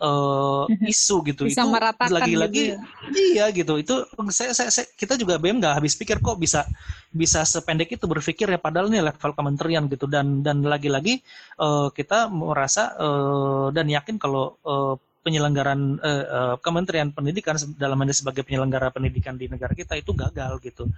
[0.00, 1.42] uh, isu gitu.
[1.46, 2.80] Bisa itu lagi-lagi gitu ya?
[3.16, 3.80] iya gitu.
[3.80, 6.68] Itu saya, saya, saya kita juga BM nggak habis pikir kok bisa
[7.12, 10.08] bisa sependek itu berpikir ya padahal ini level kementerian gitu.
[10.08, 11.20] Dan dan lagi-lagi
[11.60, 18.12] uh, kita merasa uh, dan yakin kalau uh, penyelenggaraan uh, uh, Kementerian Pendidikan dalam hal
[18.16, 20.88] sebagai penyelenggara pendidikan di negara kita itu gagal gitu.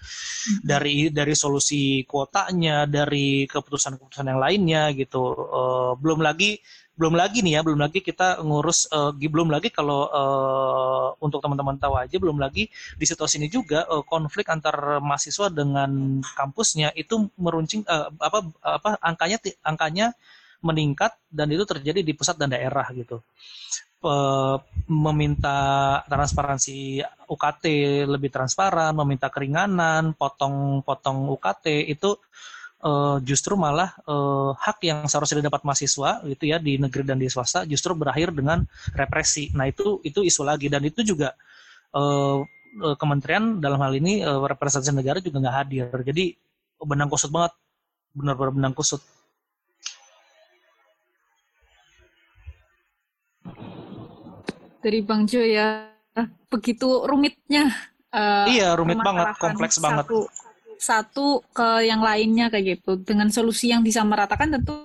[0.63, 5.23] Dari dari solusi kuotanya dari keputusan-keputusan yang lainnya gitu.
[5.35, 10.13] Uh, belum lagi belum lagi nih ya belum lagi kita ngurus uh, belum lagi kalau
[10.13, 12.69] uh, untuk teman-teman tahu aja belum lagi
[13.01, 18.91] di situasi ini juga uh, konflik antar mahasiswa dengan kampusnya itu meruncing uh, apa apa
[19.01, 20.07] angkanya angkanya
[20.61, 23.25] meningkat dan itu terjadi di pusat dan daerah gitu
[24.91, 25.59] meminta
[26.11, 27.65] transparansi UKT
[28.11, 32.19] lebih transparan, meminta keringanan, potong-potong UKT itu
[32.83, 37.31] uh, justru malah uh, hak yang seharusnya didapat mahasiswa gitu ya di negeri dan di
[37.31, 39.55] swasta justru berakhir dengan represi.
[39.55, 41.33] Nah itu itu isu lagi dan itu juga
[41.95, 42.43] uh,
[42.99, 45.87] kementerian dalam hal ini uh, representasi negara juga nggak hadir.
[46.03, 46.35] Jadi
[46.83, 47.55] benang kusut banget,
[48.13, 49.01] benar-benar benang kusut.
[54.83, 55.89] Dari Bang Jo ya.
[56.51, 57.71] Begitu rumitnya.
[58.13, 60.05] Uh, iya, rumit banget, kompleks satu, banget.
[60.77, 63.01] Satu ke yang lainnya kayak gitu.
[63.01, 64.77] Dengan solusi yang disamaratakan tentu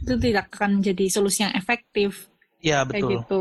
[0.00, 2.30] itu tidak akan menjadi solusi yang efektif.
[2.64, 2.94] Iya, betul.
[2.94, 3.40] Kayak gitu.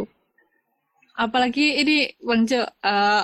[1.13, 3.23] Apalagi ini Bang Jo, uh,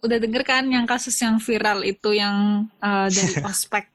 [0.00, 3.88] udah denger kan yang kasus yang viral itu yang uh, dari ospek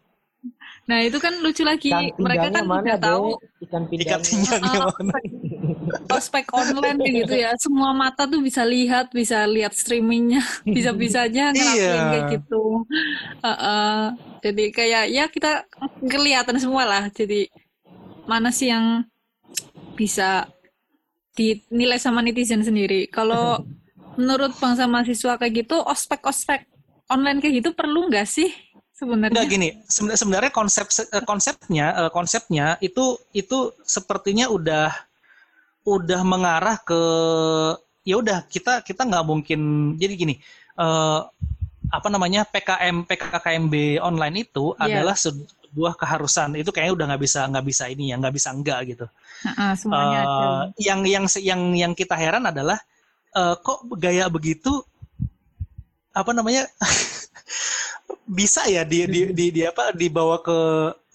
[0.86, 3.28] Nah itu kan lucu lagi, ikan mereka kan mana, udah tahu
[3.66, 5.18] ikan pinggangnya mana.
[6.14, 10.46] Ospek online gitu ya, semua mata tuh bisa lihat, bisa lihat streamingnya,
[10.76, 12.10] bisa-bisanya ngelakuin iya.
[12.14, 12.86] kayak gitu.
[13.42, 14.02] Uh, uh,
[14.46, 15.66] jadi kayak ya kita
[16.06, 17.04] kelihatan semua lah.
[17.10, 17.50] Jadi
[18.30, 19.10] mana sih yang
[19.98, 20.46] bisa
[21.34, 23.10] dinilai sama netizen sendiri?
[23.10, 23.58] Kalau
[24.22, 26.70] menurut bangsa mahasiswa kayak gitu, ospek-ospek
[27.10, 28.54] online kayak gitu perlu nggak sih?
[28.96, 29.36] Sebenarnya.
[29.36, 29.70] Enggak gini.
[29.92, 34.90] Sebenarnya konsep eh, konsepnya eh, konsepnya itu itu sepertinya udah
[35.86, 37.02] udah mengarah ke
[38.02, 40.36] ya udah kita kita nggak mungkin jadi gini
[40.82, 41.30] uh,
[41.94, 44.86] apa namanya PKM PKKMB online itu yeah.
[44.90, 46.58] adalah sebuah keharusan.
[46.58, 49.06] Itu kayaknya udah nggak bisa nggak bisa ini ya nggak bisa enggak gitu.
[49.46, 52.82] Uh, semuanya uh, yang yang yang yang kita heran adalah
[53.38, 54.82] uh, kok gaya begitu
[56.16, 56.66] apa namanya
[58.26, 60.58] bisa ya di, di, di, di apa dibawa ke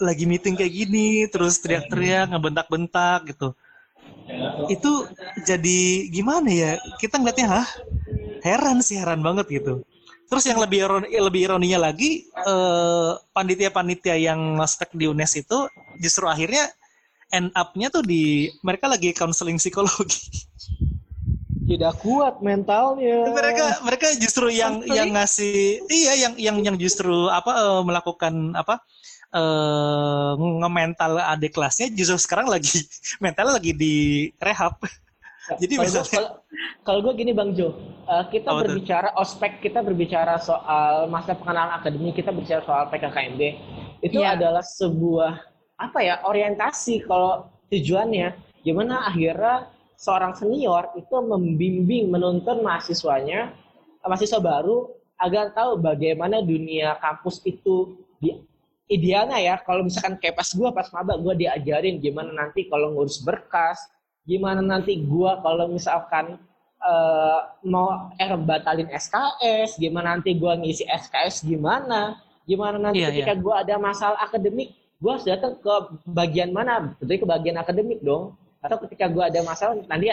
[0.01, 3.55] lagi meeting kayak gini terus teriak-teriak ngebentak-bentak gitu.
[4.71, 5.11] Itu
[5.43, 6.73] jadi gimana ya?
[7.03, 7.69] Kita ngeliatnya hah?
[8.41, 9.83] Heran sih heran banget gitu.
[10.31, 15.67] Terus yang lebih ironi, lebih ironinya lagi eh, panitia-panitia yang ngospek di UNES itu
[15.99, 16.71] justru akhirnya
[17.35, 20.23] end up-nya tuh di mereka lagi counseling psikologi
[21.71, 23.31] tidak kuat mentalnya.
[23.31, 24.97] Mereka mereka justru yang Sampai.
[24.99, 25.55] yang ngasih
[25.87, 28.83] iya yang yang yang justru apa uh, melakukan apa
[29.31, 32.83] uh, nge-mental adik kelasnya justru sekarang lagi
[33.25, 33.95] mental lagi di
[34.43, 34.83] rehab.
[35.51, 36.31] Jadi kalau misalnya kalau,
[36.87, 37.75] kalau gue gini Bang Jo,
[38.07, 39.23] uh, kita oh, berbicara betul.
[39.23, 43.43] ospek, kita berbicara soal masa pengenalan akademi, kita berbicara soal PKKMB.
[43.99, 44.39] Itu yeah.
[44.39, 45.43] adalah sebuah
[45.75, 53.53] apa ya orientasi kalau tujuannya gimana akhirnya seorang senior itu membimbing menuntun mahasiswanya
[54.01, 54.89] mahasiswa baru
[55.21, 58.33] agar tahu bagaimana dunia kampus itu di
[58.89, 59.61] idealnya ya.
[59.61, 63.77] Kalau misalkan kayak pas gue pas maba gue diajarin gimana nanti kalau ngurus berkas
[64.25, 66.41] gimana nanti gue kalau misalkan
[66.81, 72.17] uh, mau er batalin SKS gimana nanti gue ngisi SKS gimana
[72.49, 73.43] gimana nanti yeah, ketika yeah.
[73.45, 75.75] gue ada masalah akademik gue harus datang ke
[76.09, 76.97] bagian mana?
[76.97, 80.13] Betul ke bagian akademik dong atau ketika gue ada masalah nanti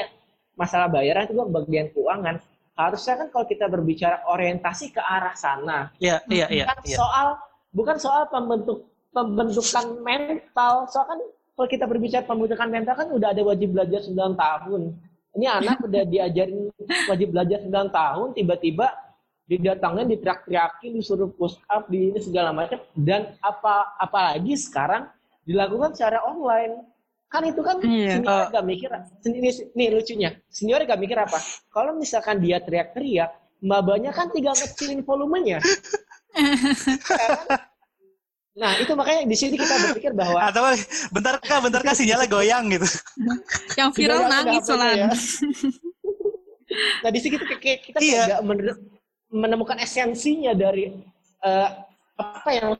[0.57, 2.39] masalah bayaran itu gue bagian keuangan.
[2.77, 6.97] Harusnya kan kalau kita berbicara orientasi ke arah sana iya iya iya bukan ya.
[6.97, 7.27] soal
[7.73, 10.85] bukan soal pembentuk pembentukan mental.
[10.89, 11.19] Soal kan
[11.57, 14.81] kalau kita berbicara pembentukan mental kan udah ada wajib belajar 9 tahun.
[15.37, 16.69] Ini anak udah diajarin
[17.09, 18.87] wajib belajar 9 tahun tiba-tiba
[19.47, 22.77] didatangin diteriak-teriakin disuruh push up di ini segala macam.
[22.93, 25.09] Dan apa apalagi sekarang
[25.49, 26.83] dilakukan secara online
[27.27, 28.19] kan itu kan yeah.
[28.19, 28.89] senior uh, gak mikir
[29.27, 30.29] ini nih lucunya.
[30.47, 31.39] Senior gak mikir apa.
[31.71, 35.57] Kalau misalkan dia teriak-teriak mbak kan tinggal kecilin volumenya.
[38.57, 40.65] Nah itu makanya di sini kita berpikir bahwa atau
[41.13, 42.89] bentar kak bentar kak sinyalnya goyang gitu?
[43.77, 44.97] Yang viral nangis soalnya.
[44.97, 45.09] ya.
[47.05, 48.41] nah di sini kita kita iya.
[49.29, 50.89] menemukan esensinya dari
[51.45, 51.69] uh,
[52.17, 52.73] apa yang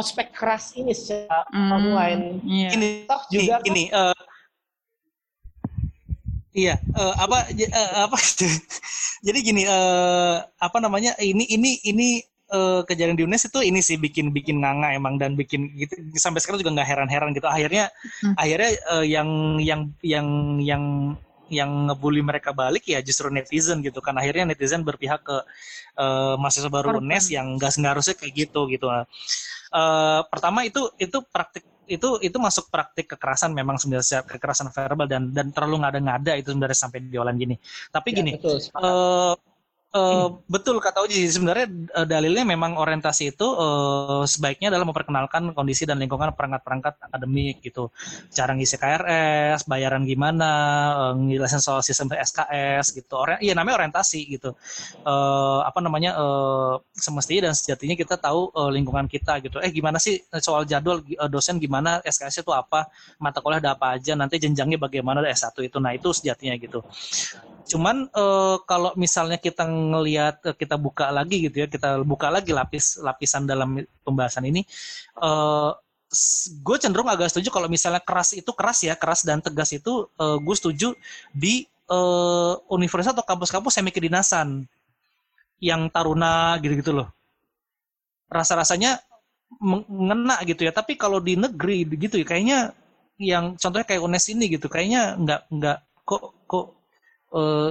[0.00, 2.22] ospek keras ini secara mm, online.
[2.42, 2.68] Iya.
[2.74, 4.16] Ini toh juga ini, ini uh,
[6.50, 8.18] Iya, uh, apa uh, apa
[9.26, 12.08] jadi gini uh, apa namanya ini ini ini
[12.50, 16.42] uh, kejadian di UNES itu ini sih bikin bikin nganga emang dan bikin gitu sampai
[16.42, 17.86] sekarang juga nggak heran-heran gitu akhirnya
[18.26, 18.34] hmm.
[18.34, 19.28] akhirnya uh, yang
[19.62, 20.26] yang yang
[20.58, 20.84] yang
[21.50, 25.38] yang ngebully mereka balik ya justru netizen gitu kan akhirnya netizen berpihak ke
[25.98, 28.86] uh, mahasiswa baru UNES yang nggak harusnya kayak gitu gitu
[29.72, 35.34] uh, pertama itu itu praktik itu itu masuk praktik kekerasan memang sebenarnya kekerasan verbal dan
[35.34, 37.58] dan terlalu ngada-ngada itu sebenarnya sampai diolah gini.
[37.90, 39.34] Tapi ya, gini betul, uh,
[39.90, 41.66] Uh, betul kata Uji sebenarnya
[41.98, 47.90] uh, dalilnya memang orientasi itu uh, sebaiknya adalah memperkenalkan kondisi dan lingkungan perangkat-perangkat akademik gitu.
[48.30, 50.50] Cara ngisi KRS bayaran gimana
[50.94, 53.18] uh, ngejelasin soal sistem SKS gitu.
[53.18, 54.54] Ori iya namanya orientasi gitu.
[55.02, 59.58] Uh, apa namanya uh, semestinya dan sejatinya kita tahu uh, lingkungan kita gitu.
[59.58, 62.86] Eh gimana sih soal jadwal uh, dosen gimana SKS itu apa
[63.18, 65.82] mata kuliah ada apa aja nanti jenjangnya bagaimana S1 itu.
[65.82, 66.78] Nah itu sejatinya gitu
[67.66, 72.54] cuman uh, kalau misalnya kita ngelihat eh, kita buka lagi gitu ya, kita buka lagi
[72.54, 74.64] lapis lapisan dalam pembahasan ini,
[75.20, 75.76] uh,
[76.60, 80.38] gue cenderung agak setuju kalau misalnya keras itu keras ya, keras dan tegas itu uh,
[80.40, 80.96] gue setuju
[81.30, 84.66] di uh, universitas atau kampus-kampus semi kedinasan
[85.60, 87.12] yang taruna gitu-gitu loh.
[88.32, 88.98] Rasa-rasanya
[89.60, 92.58] mengena gitu ya, tapi kalau di negeri gitu ya kayaknya
[93.20, 96.79] yang contohnya kayak UNES ini gitu, kayaknya nggak nggak kok kok
[97.34, 97.70] uh,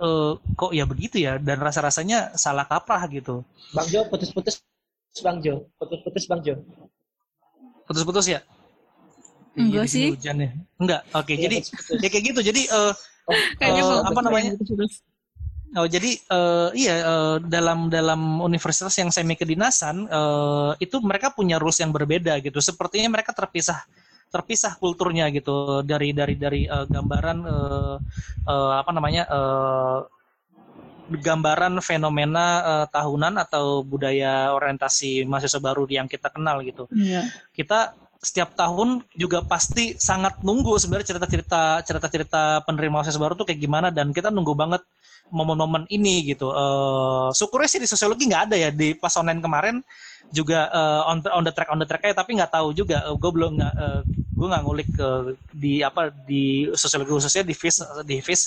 [0.00, 3.44] uh, kok ya begitu ya dan rasa-rasanya salah kaprah gitu.
[3.72, 4.62] Bang Jo putus-putus
[5.24, 6.60] Bang Jo, putus-putus Bang Jo.
[7.88, 8.40] Putus-putus ya?
[9.56, 10.12] Enggak sih.
[10.12, 10.50] Hujan ya.
[10.76, 11.00] Enggak.
[11.16, 12.02] Oke, okay, ya, jadi putus -putus.
[12.04, 12.40] ya kayak gitu.
[12.44, 12.92] Jadi uh,
[13.32, 14.52] uh, apa namanya?
[15.76, 21.60] Oh jadi uh, iya uh, dalam dalam universitas yang semi kedinasan uh, itu mereka punya
[21.60, 22.60] rules yang berbeda gitu.
[22.64, 23.84] Sepertinya mereka terpisah
[24.30, 27.96] terpisah kulturnya gitu dari dari dari uh, gambaran uh,
[28.46, 29.98] uh, apa namanya uh,
[31.06, 36.90] gambaran fenomena uh, tahunan atau budaya orientasi mahasiswa baru yang kita kenal gitu.
[36.90, 37.30] Yeah.
[37.54, 43.60] Kita setiap tahun juga pasti sangat nunggu sebenarnya cerita-cerita cerita-cerita penerima mahasiswa baru tuh kayak
[43.60, 44.82] gimana dan kita nunggu banget
[45.30, 46.50] momen-momen ini gitu.
[46.50, 49.76] Uh, syukurnya sih di sosiologi nggak ada ya di pas online kemarin
[50.34, 53.06] juga uh, on, on the track on the track tapi nggak tahu juga.
[53.06, 54.00] Uh, gue belum nggak uh,
[54.36, 58.42] gue nggak ngulik uh, di apa di sosiologi khususnya di FIS di FIS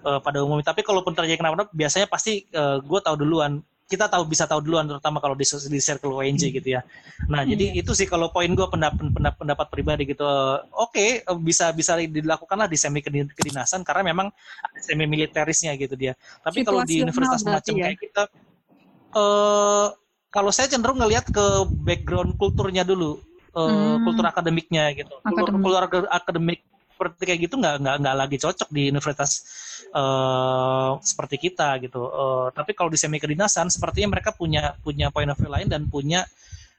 [0.00, 4.24] uh, pada umumnya tapi kalaupun terjadi kenapa-napa biasanya pasti uh, gue tahu duluan kita tahu
[4.24, 6.54] bisa tahu duluan terutama kalau di, di circle ONG hmm.
[6.56, 6.80] gitu ya.
[7.28, 7.50] Nah, hmm.
[7.52, 10.24] jadi itu sih kalau poin gue pendapat, pendapat pendapat pribadi gitu.
[10.72, 14.32] Oke, okay, bisa bisa dilakukanlah di semi kedinasan karena memang
[14.80, 16.16] semi militerisnya gitu dia.
[16.40, 17.92] Tapi kalau di universitas macam ya?
[17.92, 18.22] kayak kita
[19.12, 19.92] uh,
[20.32, 21.46] kalau saya cenderung ngelihat ke
[21.84, 23.20] background kulturnya dulu
[23.52, 24.08] uh, hmm.
[24.08, 25.14] kultur akademiknya gitu.
[25.20, 25.60] Akademik.
[25.60, 26.60] Kultur, kultur akademik
[26.94, 29.30] seperti kayak gitu nggak nggak nggak lagi cocok di universitas
[29.90, 32.06] uh, seperti kita gitu.
[32.06, 35.90] Uh, tapi kalau di semi kedinasan, sepertinya mereka punya punya point of view lain dan
[35.90, 36.22] punya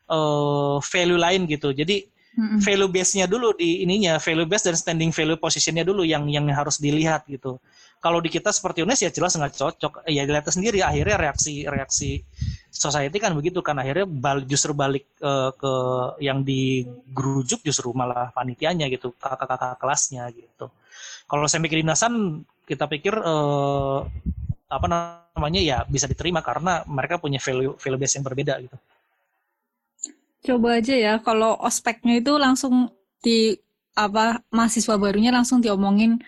[0.07, 1.75] uh, value lain gitu.
[1.75, 6.27] Jadi hmm value base-nya dulu di ininya, value base dan standing value position-nya dulu yang
[6.27, 7.59] yang harus dilihat gitu
[8.05, 9.93] kalau di kita seperti UNES ya jelas nggak cocok.
[10.05, 12.21] Ya dilihat sendiri akhirnya reaksi reaksi
[12.69, 13.81] society kan begitu kan.
[13.81, 15.73] Akhirnya balik, justru balik uh, ke
[16.21, 20.69] yang digerujuk justru malah panitianya gitu kakak-kakak kelasnya gitu.
[21.25, 23.99] Kalau semi kedinasan kita pikir eh,
[24.69, 28.77] apa namanya ya bisa diterima karena mereka punya value value base yang berbeda gitu.
[30.45, 32.93] Coba aja ya, kalau ospeknya itu langsung
[33.25, 33.57] di
[33.97, 36.21] apa mahasiswa barunya langsung diomongin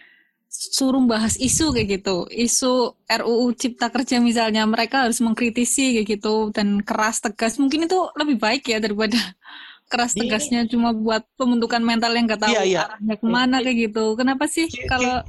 [0.58, 2.26] suruh bahas isu kayak gitu.
[2.28, 2.74] Isu
[3.06, 7.62] RUU Cipta Kerja misalnya, mereka harus mengkritisi kayak gitu dan keras tegas.
[7.62, 9.16] Mungkin itu lebih baik ya daripada
[9.92, 10.26] keras Iya.
[10.26, 12.80] tegasnya cuma buat pembentukan mental yang nggak tahu Iya, iya.
[12.90, 14.06] arahnya ke mana kayak gitu.
[14.18, 15.24] Kenapa sih Ki- kalau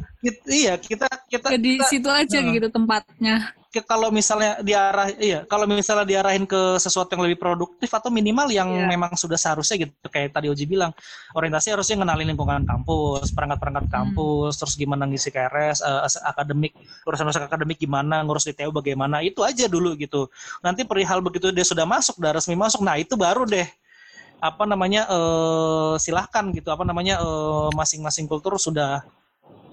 [0.51, 2.51] iya kita kita, ya di kita situ aja Nah.
[2.57, 3.37] gitu tempatnya?
[3.85, 8.65] Kalau misalnya diarah iya kalau misalnya diarahin ke sesuatu yang lebih produktif atau minimal yang
[8.65, 8.89] Iya.
[8.89, 10.97] memang sudah seharusnya gitu kayak tadi Oji bilang
[11.37, 13.93] orientasi harusnya ngenalin lingkungan kampus perangkat-perangkat Hmm.
[13.93, 16.73] kampus terus gimana ngisi KRS eh, as- akademik
[17.05, 20.33] urusan-urusan akademik gimana ngurus di TU bagaimana itu aja dulu gitu
[20.65, 23.69] nanti perihal begitu dia sudah masuk udah resmi masuk nah itu baru deh
[24.41, 29.05] apa namanya eh silahkan gitu apa namanya eh, masing-masing kultur sudah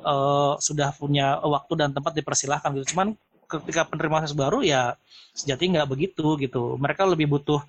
[0.04, 3.16] eh, sudah punya waktu dan tempat dipersilahkan gitu cuman
[3.48, 4.98] ketika penerima mahasiswa baru ya
[5.38, 6.76] sejatinya nggak begitu gitu.
[6.78, 7.62] Mereka lebih butuh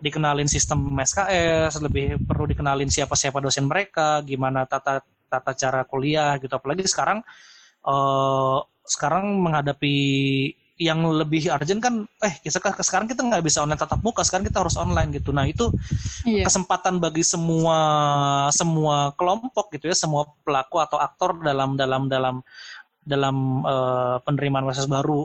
[0.00, 6.52] dikenalin sistem SKS lebih perlu dikenalin siapa-siapa dosen mereka gimana tata tata cara kuliah gitu.
[6.52, 7.20] Apalagi sekarang
[7.86, 9.96] eh sekarang menghadapi
[10.76, 14.60] yang lebih urgent kan eh kita sekarang kita nggak bisa online tatap muka sekarang kita
[14.60, 15.32] harus online gitu.
[15.32, 15.72] Nah itu
[16.28, 16.44] Iya.
[16.44, 17.78] kesempatan bagi semua
[18.52, 22.44] semua kelompok gitu ya semua pelaku atau aktor dalam dalam dalam
[23.06, 25.20] dalam eh, penerimaan mahasiswa baru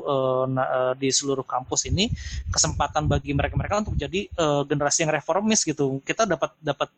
[0.47, 2.07] na- eh, di seluruh kampus ini
[2.53, 5.99] kesempatan bagi mereka-mereka untuk jadi eh, generasi yang reformis gitu.
[6.05, 6.89] Kita dapat dapat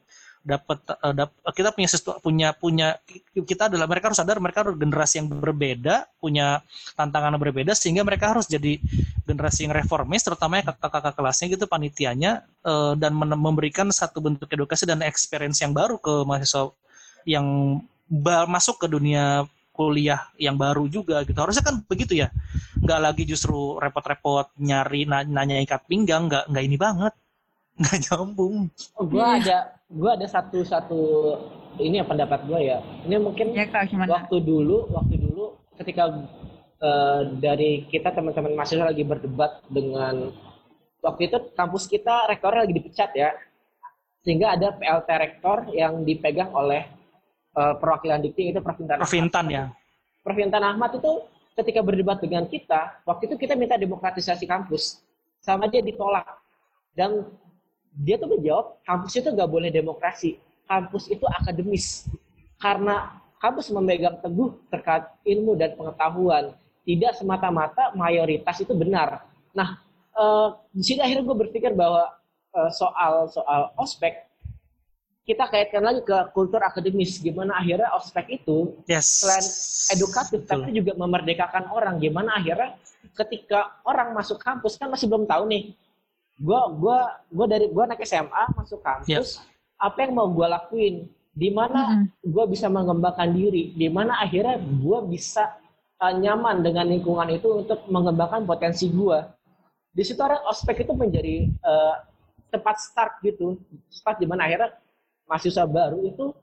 [0.44, 1.88] dapat eh, dap- kita punya
[2.20, 2.88] punya punya
[3.32, 6.60] kita adalah mereka harus sadar mereka harus generasi yang berbeda punya
[7.00, 8.76] tantangan yang berbeda sehingga mereka harus jadi
[9.24, 15.00] generasi yang reformis terutama kakak-kakak kelasnya gitu panitianya eh, dan memberikan satu bentuk edukasi dan
[15.00, 16.76] experience yang baru ke mahasiswa
[17.24, 17.80] yang
[18.52, 22.30] masuk ke dunia kuliah yang baru juga gitu harusnya kan begitu ya
[22.78, 27.14] nggak lagi justru repot-repot nyari na- nanya ikat pinggang nggak nggak ini banget
[27.82, 29.34] nggak nyambung Oh, gue Iya.
[29.42, 29.58] ada
[29.90, 31.02] gue ada satu satu
[31.76, 32.78] ini ya pendapat gue ya.
[33.02, 34.14] Ini mungkin Ya kak gimana?
[34.14, 36.06] waktu dulu waktu dulu ketika
[36.78, 40.30] eh, dari kita teman-teman mahasiswa lagi berdebat dengan
[41.02, 43.34] waktu itu kampus kita rektornya lagi dipecat ya
[44.22, 46.86] sehingga ada PLT rektor yang dipegang oleh
[47.54, 49.64] eh, perwakilan dikti itu Provintan Provintan ya.
[50.24, 55.02] Provintan Ahmad itu ketika berdebat dengan kita waktu itu kita minta demokratisasi kampus.
[55.44, 56.26] Sama dia ditolak.
[56.96, 57.28] Dan
[57.94, 60.40] dia tuh menjawab kampus itu nggak boleh demokrasi.
[60.66, 62.08] Kampus itu akademis.
[62.58, 66.56] Karena kampus memegang teguh terkait ilmu dan pengetahuan.
[66.84, 69.28] Tidak semata-mata mayoritas itu benar.
[69.52, 69.84] Nah
[70.16, 72.08] eh, di sini akhirnya gue berpikir bahwa
[72.56, 74.33] eh, soal soal ospek
[75.24, 79.24] kita kaitkan lagi ke kultur akademis gimana akhirnya ospek itu yes.
[79.24, 79.46] Selain
[79.96, 80.68] edukatif Betul.
[80.68, 81.96] tapi juga memerdekakan orang.
[82.04, 82.76] Gimana akhirnya
[83.16, 85.64] ketika orang masuk kampus kan masih belum tahu nih.
[86.44, 86.98] Gua gua
[87.32, 89.40] gua dari gua naik SMA masuk kampus
[89.80, 91.08] apa yang mau gua lakuin?
[91.34, 93.72] Di mana gua bisa mengembangkan diri?
[93.74, 95.56] Di mana akhirnya gua bisa
[96.04, 99.32] uh, nyaman dengan lingkungan itu untuk mengembangkan potensi gua?
[99.94, 101.96] Di situ ada ospek itu menjadi uh,
[102.52, 103.56] tempat start gitu.
[103.88, 104.84] Start di mana akhirnya
[105.28, 106.36] mahasiswa baru itu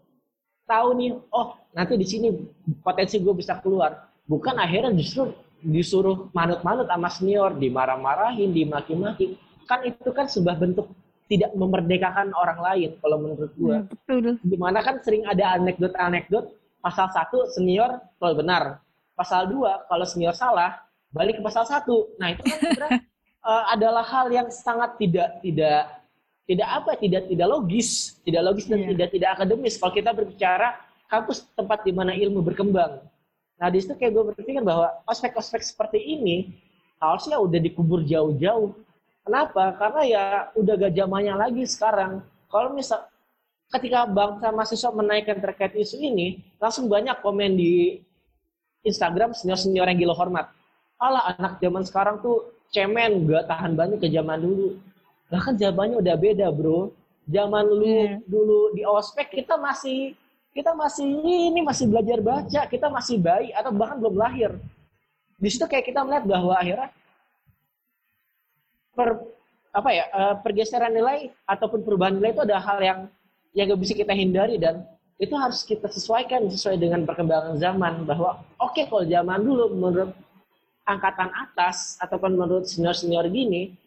[0.64, 2.28] tahu nih oh nanti di sini
[2.80, 4.06] potensi gue bisa keluar.
[4.30, 9.34] Bukan akhirnya justru disuruh manut-manut sama senior dimarah-marahin dimaki-maki.
[9.66, 10.90] Kan itu kan sebuah bentuk
[11.30, 14.34] tidak memerdekakan orang lain kalau menurut gue Ya, betul.
[14.42, 16.50] di mana kan sering ada anekdot-anekdot
[16.82, 18.82] pasal satu senior kalau benar.
[19.14, 20.80] Pasal dua kalau senior salah
[21.14, 22.14] balik ke pasal satu.
[22.18, 23.00] Nah itu kan sebenarnya
[23.50, 25.99] eh, adalah hal yang sangat tidak tidak
[26.50, 28.88] tidak apa tidak tidak logis tidak logis dan Iya.
[28.98, 30.68] tidak tidak akademis kalau kita berbicara
[31.06, 32.98] kampus tempat di mana ilmu berkembang
[33.60, 36.50] nah di situ kayak gue berpikir bahwa ospek-ospek seperti ini
[36.98, 38.74] harusnya udah dikubur jauh-jauh
[39.22, 40.24] kenapa karena ya
[40.58, 43.06] udah gak zamannya lagi sekarang kalau misal
[43.70, 48.02] ketika bangsa mahasiswa menaikkan terkait isu ini, langsung banyak komen di
[48.82, 50.50] Instagram senior-senior yang gila hormat.
[50.98, 54.76] Alah anak zaman sekarang tuh cemen, gak tahan banyak ke zaman dulu.
[55.30, 56.90] Lah kan zamannya udah beda bro.
[57.30, 58.18] Zaman lu Iya.
[58.26, 60.18] dulu di ospek kita masih
[60.50, 64.50] kita masih ini masih belajar baca, kita masih bayi atau bahkan belum lahir.
[65.38, 66.90] Di situ kayak kita melihat bahwa akhirnya
[68.90, 69.08] per
[69.70, 73.00] apa ya eh, pergeseran nilai ataupun perubahan nilai itu ada hal yang
[73.54, 74.82] yang gak bisa kita hindari dan
[75.22, 80.10] itu harus kita sesuaikan sesuai dengan perkembangan zaman bahwa oke kalau zaman dulu menurut
[80.82, 83.78] angkatan atas ataupun menurut senior-senior gini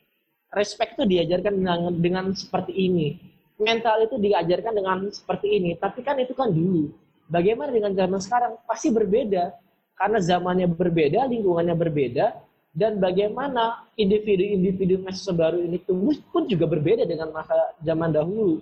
[0.54, 3.18] respect itu diajarkan dengan, dengan seperti ini
[3.58, 6.90] mental itu diajarkan dengan seperti ini tapi kan itu kan dulu
[7.34, 8.54] bagaimana dengan zaman sekarang?
[8.70, 9.54] Pasti berbeda.
[9.94, 12.34] Karena zamannya berbeda, lingkungannya berbeda,
[12.74, 18.58] dan bagaimana individu-individu mahasiswa baru ini tumbuh pun juga berbeda dengan masa zaman dahulu.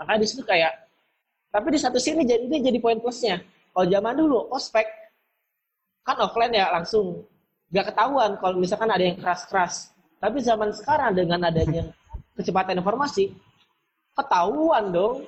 [0.00, 0.72] Maka di situ kayak,
[1.52, 3.44] tapi di satu sini jadi ini jadi poin plusnya.
[3.76, 4.88] Kalau zaman dulu ospek
[6.08, 7.20] kan offline ya langsung
[7.68, 9.92] gak ketahuan kalau misalkan ada yang keras-keras.
[10.20, 11.88] Tapi zaman sekarang dengan adanya
[12.36, 13.32] kecepatan informasi,
[14.14, 15.24] ketahuan dong.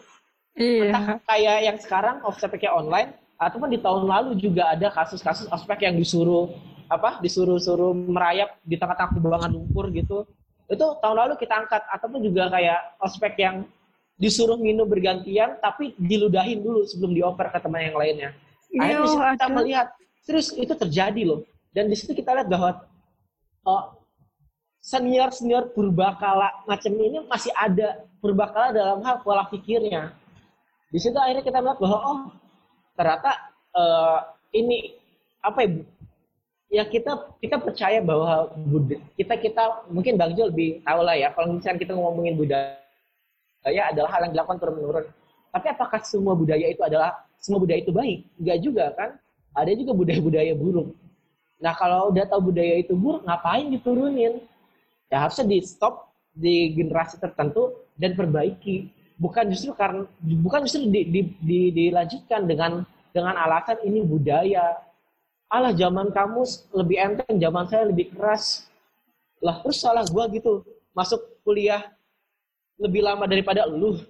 [0.52, 0.92] Iya.
[0.92, 5.98] Entah kayak yang sekarang ospeknya online, ataupun di tahun lalu juga ada kasus-kasus ospek yang
[5.98, 6.54] disuruh
[6.86, 10.28] apa disuruh-suruh merayap di tengah-tengah kubangan lumpur gitu
[10.70, 13.64] itu tahun lalu kita angkat ataupun juga kayak ospek yang
[14.20, 18.30] disuruh minum bergantian tapi diludahin dulu sebelum dioper ke teman yang lainnya
[18.76, 19.86] akhirnya kita melihat
[20.22, 21.40] terus itu terjadi loh
[21.72, 22.84] dan di situ kita lihat bahwa
[23.66, 24.01] oh,
[24.82, 30.10] senior senior purbakala macam ini masih ada purbakala dalam hal pola pikirnya.
[30.90, 32.20] Di situ akhirnya kita melihat bahwa oh
[32.98, 33.30] ternyata
[33.72, 34.18] eh,
[34.58, 34.78] ini
[35.40, 35.70] apa ya
[36.72, 38.50] ya kita kita percaya bahwa
[39.14, 39.62] kita kita
[39.92, 44.32] mungkin Bang Jo lebih tahu lah ya kalau misalnya kita ngomongin budaya adalah hal yang
[44.36, 45.04] dilakukan turun menurun
[45.52, 48.24] tapi apakah semua budaya itu adalah semua budaya itu baik?
[48.40, 49.10] Enggak juga kan?
[49.52, 50.96] Ada juga budaya-budaya buruk.
[51.60, 54.40] Nah kalau udah tahu budaya itu buruk ngapain diturunin
[55.12, 55.94] ya harusnya di stop
[56.32, 58.88] di generasi tertentu dan perbaiki
[59.20, 60.08] bukan justru karena
[60.40, 62.72] bukan justru di, di, di- dilanjutkan dengan
[63.12, 64.80] dengan alasan ini budaya
[65.52, 66.42] alah zaman kamu
[66.72, 68.64] lebih enteng, zaman saya lebih keras.
[69.44, 70.64] Lah terus salah gua gitu,
[70.96, 71.92] masuk kuliah
[72.80, 74.00] lebih lama daripada lu.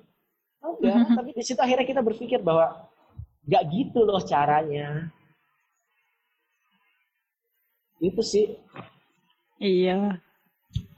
[0.63, 2.87] Oh, ya, tapi di situ akhirnya kita berpikir bahwa
[3.47, 5.11] nggak gitu loh caranya.
[8.09, 8.47] Itu sih.
[9.59, 10.21] Iya.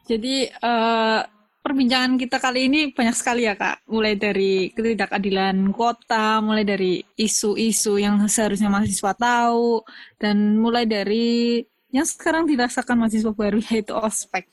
[0.05, 1.21] Jadi eh,
[1.65, 3.89] perbincangan kita kali ini banyak sekali ya Kak.
[3.89, 9.81] Mulai dari ketidakadilan kota, mulai dari isu-isu yang seharusnya mahasiswa tahu,
[10.21, 14.45] dan mulai dari yang sekarang dirasakan mahasiswa baru yaitu ospek.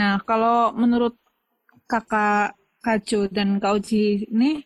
[0.00, 1.20] Nah, kalau menurut
[1.84, 4.64] Kakak Kajo dan Kak Uji ini,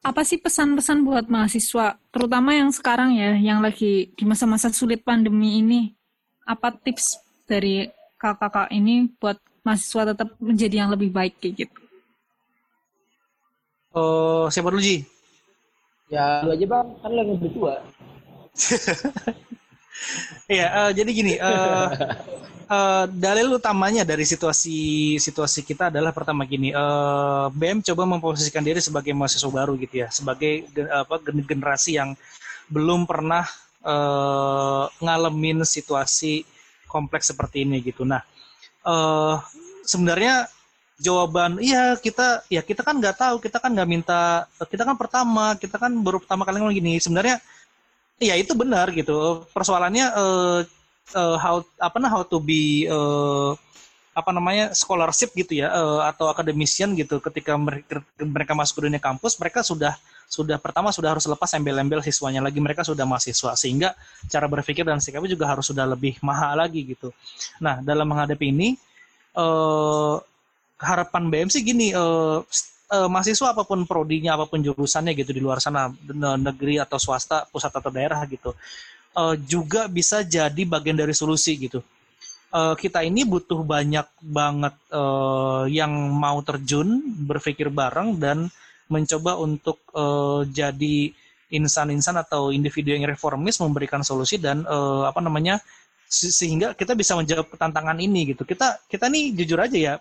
[0.00, 5.60] apa sih pesan-pesan buat mahasiswa, terutama yang sekarang ya, yang lagi di masa-masa sulit pandemi
[5.60, 5.80] ini?
[6.48, 7.84] Apa tips dari
[8.20, 11.80] kakak-kakak ini buat mahasiswa tetap menjadi yang lebih baik kayak gitu?
[13.90, 15.02] Eh, siapa dulu Ji?
[16.12, 17.74] Ya lu aja bang, kan lu yang lebih tua.
[20.50, 21.86] Iya, eh, jadi gini, eh,
[22.66, 28.80] eh, dalil utamanya dari situasi situasi kita adalah pertama gini, eh, BM coba memposisikan diri
[28.82, 32.16] sebagai mahasiswa baru gitu ya, sebagai apa gen- generasi yang
[32.72, 33.44] belum pernah
[33.84, 36.42] eh, ngalamin situasi
[36.90, 38.02] kompleks seperti ini gitu.
[38.02, 38.20] Nah,
[38.84, 39.34] eh,
[39.86, 40.50] sebenarnya
[41.00, 45.56] jawaban iya kita ya kita kan nggak tahu kita kan nggak minta kita kan pertama
[45.56, 47.40] kita kan baru pertama kali ngomong gini sebenarnya
[48.20, 49.48] Iya itu benar gitu.
[49.56, 50.58] Persoalannya eh,
[51.16, 53.50] eh, how apa nah how to be eh,
[54.12, 57.16] apa namanya scholarship gitu ya eh, atau academician gitu.
[57.24, 59.96] Ketika mereka, mereka masuk ke dunia kampus, mereka sudah
[60.30, 62.62] sudah pertama sudah harus lepas embel-embel siswanya lagi.
[62.62, 63.92] Mereka sudah mahasiswa sehingga
[64.30, 67.10] cara berpikir dan sikapnya juga harus sudah lebih mahal lagi gitu.
[67.58, 68.78] Nah dalam menghadapi ini
[69.36, 70.16] eh,
[70.80, 71.92] harapan BM sih gini.
[71.92, 72.38] eh,
[72.94, 76.98] eh, mahasiswa apa pun prodinya apa pun jurusannya gitu di luar sana ne- negeri atau
[76.98, 78.54] swasta pusat atau daerah gitu
[79.18, 81.80] eh, juga bisa jadi bagian dari solusi gitu
[82.50, 86.98] Eh, kita ini butuh banyak banget eh, yang mau terjun
[87.30, 88.50] berpikir bareng dan
[88.92, 90.96] mencoba untuk eh, jadi
[91.50, 95.58] insan-insan atau individu yang reformis memberikan solusi dan eh, apa namanya
[96.06, 98.42] se- sehingga kita bisa menjawab tantangan ini gitu.
[98.46, 99.94] Kita kita nih jujur aja ya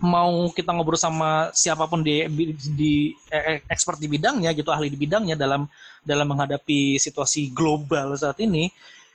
[0.00, 2.24] mau kita ngobrol sama siapa pun di,
[2.72, 5.68] di eh, expert di bidangnya gitu ahli di bidangnya dalam
[6.00, 8.72] dalam menghadapi situasi global saat ini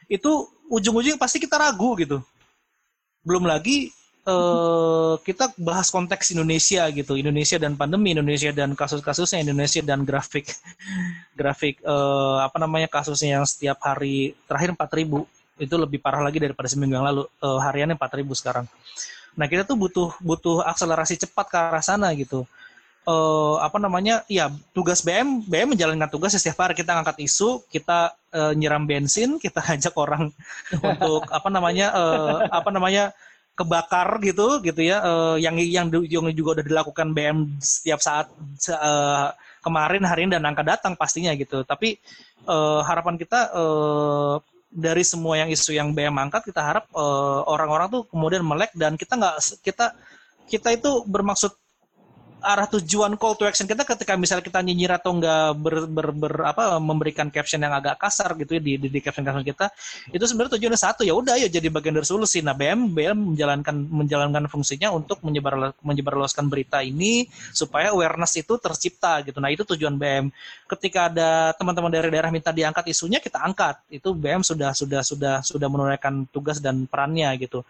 [0.08, 2.22] itu ujung-ujungnya pasti kita ragu gitu.
[3.26, 3.91] Belum lagi
[4.28, 10.51] eh, kita bahas konteks Indonesia gitu Indonesia dan pandemi Indonesia dan kasus-kasusnya Indonesia dan grafik
[11.39, 15.23] grafik eh, apa namanya kasusnya yang setiap hari terakhir 4000
[15.57, 18.65] itu lebih parah lagi daripada seminggu yang lalu Eh, hariannya 4000 sekarang
[19.38, 22.43] Nah kita tuh butuh butuh akselerasi cepat ke arah sana gitu.
[23.05, 24.25] Eh apa namanya?
[24.25, 29.38] Ya tugas BM BM menjalankan tugas setiap hari kita ngangkat isu, kita eh, nyiram bensin,
[29.38, 30.34] kita ajak orang
[30.82, 33.13] untuk apa namanya eh, apa namanya
[33.58, 35.89] kebakar gitu gitu ya eh, yang yang
[36.38, 38.30] juga udah dilakukan BM setiap saat
[38.70, 39.28] eh,
[39.66, 41.66] kemarin hari ini dan angka datang pastinya gitu.
[41.66, 41.97] Tapi
[42.45, 44.36] eh, harapan kita eh,
[44.70, 46.86] dari semua yang isu yang BM angkat kita harap
[47.47, 49.95] orang-orang tuh kemudian melek dan kita nggak kita
[50.51, 51.55] kita itu bermaksud
[52.42, 56.34] arah tujuan call to action kita ketika misalnya kita nyinyir atau enggak ber, ber, ber
[56.46, 59.74] apa memberikan caption yang agak kasar gitu ya di di, di caption caption kita
[60.14, 62.46] itu sebenarnya tujuannya satu ya udah ya jadi bagian dari solusi.
[62.46, 69.26] Nah BM BM menjalankan menjalankan fungsinya untuk menyebar menyebarluaskan berita ini supaya awareness itu tercipta
[69.26, 69.42] gitu.
[69.42, 70.30] Nah itu tujuan BM
[70.70, 73.82] ketika ada teman-teman dari daerah minta diangkat isunya kita angkat.
[73.90, 77.66] Itu BM sudah sudah sudah sudah menunaikan tugas dan perannya gitu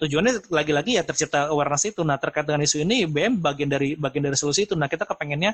[0.00, 2.00] tujuannya lagi-lagi ya tercipta awareness itu.
[2.06, 4.74] Nah terkait dengan isu ini BM bagian dari bagian dari solusi itu.
[4.78, 5.52] Nah kita kepengennya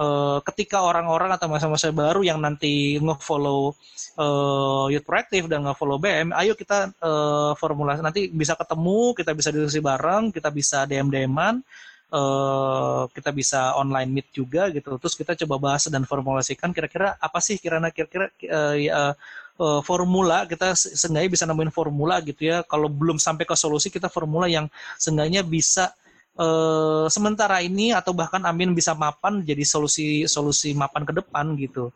[0.00, 3.72] uh, ketika orang-orang atau masa-masa baru yang nanti nge-follow
[4.20, 9.48] uh, Youth Proactive dan nge-follow BM, ayo kita uh, formulasi nanti bisa ketemu, kita bisa
[9.52, 11.64] diskusi bareng, kita bisa DM-DM-an,
[12.12, 15.00] uh, kita bisa online meet juga gitu.
[15.00, 19.16] Terus kita coba bahas dan formulasikan kira-kira apa sih kira-kira uh, ya,
[19.60, 22.62] uh, formula kita seenggaknya bisa nemuin formula gitu ya.
[22.64, 24.68] Kalau belum sampai ke solusi kita formula yang
[25.00, 25.92] seenggaknya bisa
[26.36, 31.90] uh, sementara ini atau bahkan amin bisa mapan jadi solusi solusi mapan ke depan gitu.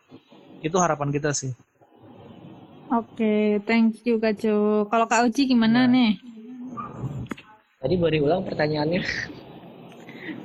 [0.61, 1.53] Itu harapan kita sih.
[2.91, 4.85] Oke okay, thank you Kak Jo.
[4.91, 5.93] Kalau Kak Uji gimana ya.
[5.95, 6.13] nih?
[7.81, 9.03] Tadi boleh ulang pertanyaannya.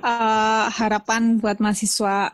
[0.06, 2.32] Uh, harapan buat mahasiswa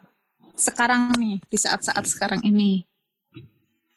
[0.59, 2.83] sekarang nih di saat-saat sekarang ini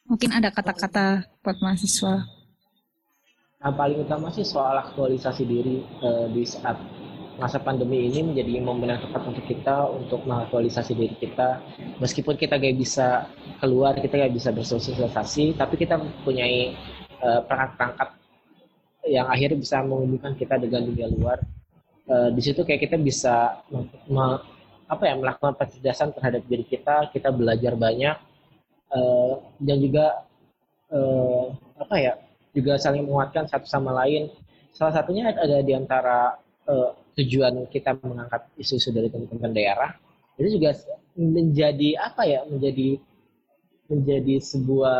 [0.05, 2.29] Mungkin ada kata-kata buat mahasiswa.
[3.57, 6.77] Yang paling utama sih soal aktualisasi diri uh, di saat
[7.41, 11.57] masa pandemi ini menjadi momen yang tepat untuk kita untuk mengaktualisasi diri kita.
[11.97, 13.25] Meskipun kita gak bisa
[13.57, 16.77] keluar, kita gak bisa bersosialisasi, tapi kita mempunyai
[17.25, 18.09] uh, perangkat-perangkat
[19.09, 21.41] yang akhirnya bisa menghubungkan kita dengan dunia luar.
[22.05, 23.57] Uh, di situ kayak kita bisa
[24.85, 28.15] apa ya melakukan pencerdasan terhadap diri kita, kita belajar banyak,
[28.95, 30.23] uh, dan juga
[30.89, 32.13] uh, apa ya
[32.55, 34.31] juga saling menguatkan satu sama lain.
[34.71, 39.91] Salah satunya ada di antara uh, tujuan kita mengangkat isu-isu dari teman-teman daerah
[40.35, 40.75] itu juga
[41.15, 42.99] menjadi apa ya menjadi
[43.87, 44.99] menjadi sebuah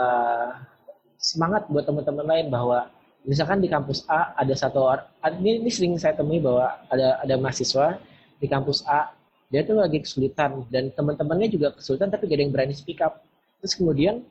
[1.20, 2.88] semangat buat teman-teman lain bahwa
[3.28, 5.08] misalkan di kampus A ada satu orang
[5.41, 8.00] ini, ini sering saya temui bahwa ada ada mahasiswa
[8.39, 9.12] di kampus A
[9.52, 13.26] dia tuh lagi kesulitan dan teman-temannya juga kesulitan tapi gak ada yang berani speak up
[13.66, 14.22] terus kemudian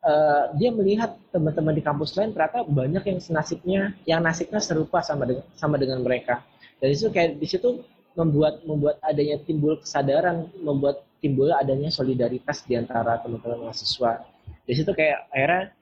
[0.00, 5.28] uh, dia melihat teman-teman di kampus lain ternyata banyak yang nasibnya yang nasibnya serupa sama
[5.28, 6.40] dengan sama dengan mereka.
[6.80, 7.84] Dan itu kayak di situ
[8.16, 14.24] membuat membuat adanya timbul kesadaran membuat timbul adanya solidaritas di antara teman-teman mahasiswa.
[14.64, 15.76] Di situ kayak akhirnya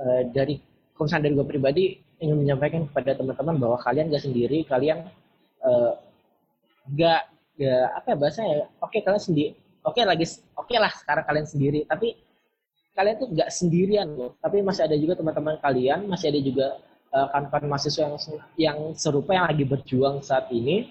[0.00, 0.64] uh, dari
[0.96, 5.06] komisan dari gue pribadi ingin menyampaikan kepada teman-teman bahwa kalian gak sendiri kalian
[5.62, 5.94] uh,
[6.98, 9.50] gak, gak apa ya bahasanya oke okay, kalian sendiri
[9.86, 10.26] oke okay, lagi
[10.58, 11.80] oke okay lah sekarang kalian sendiri.
[11.86, 12.27] Tapi
[12.98, 16.66] kalian tuh nggak sendirian loh, tapi masih ada juga teman-teman kalian, masih ada juga
[17.14, 18.14] uh, kawan-kawan mahasiswa yang
[18.58, 20.90] yang serupa yang lagi berjuang saat ini.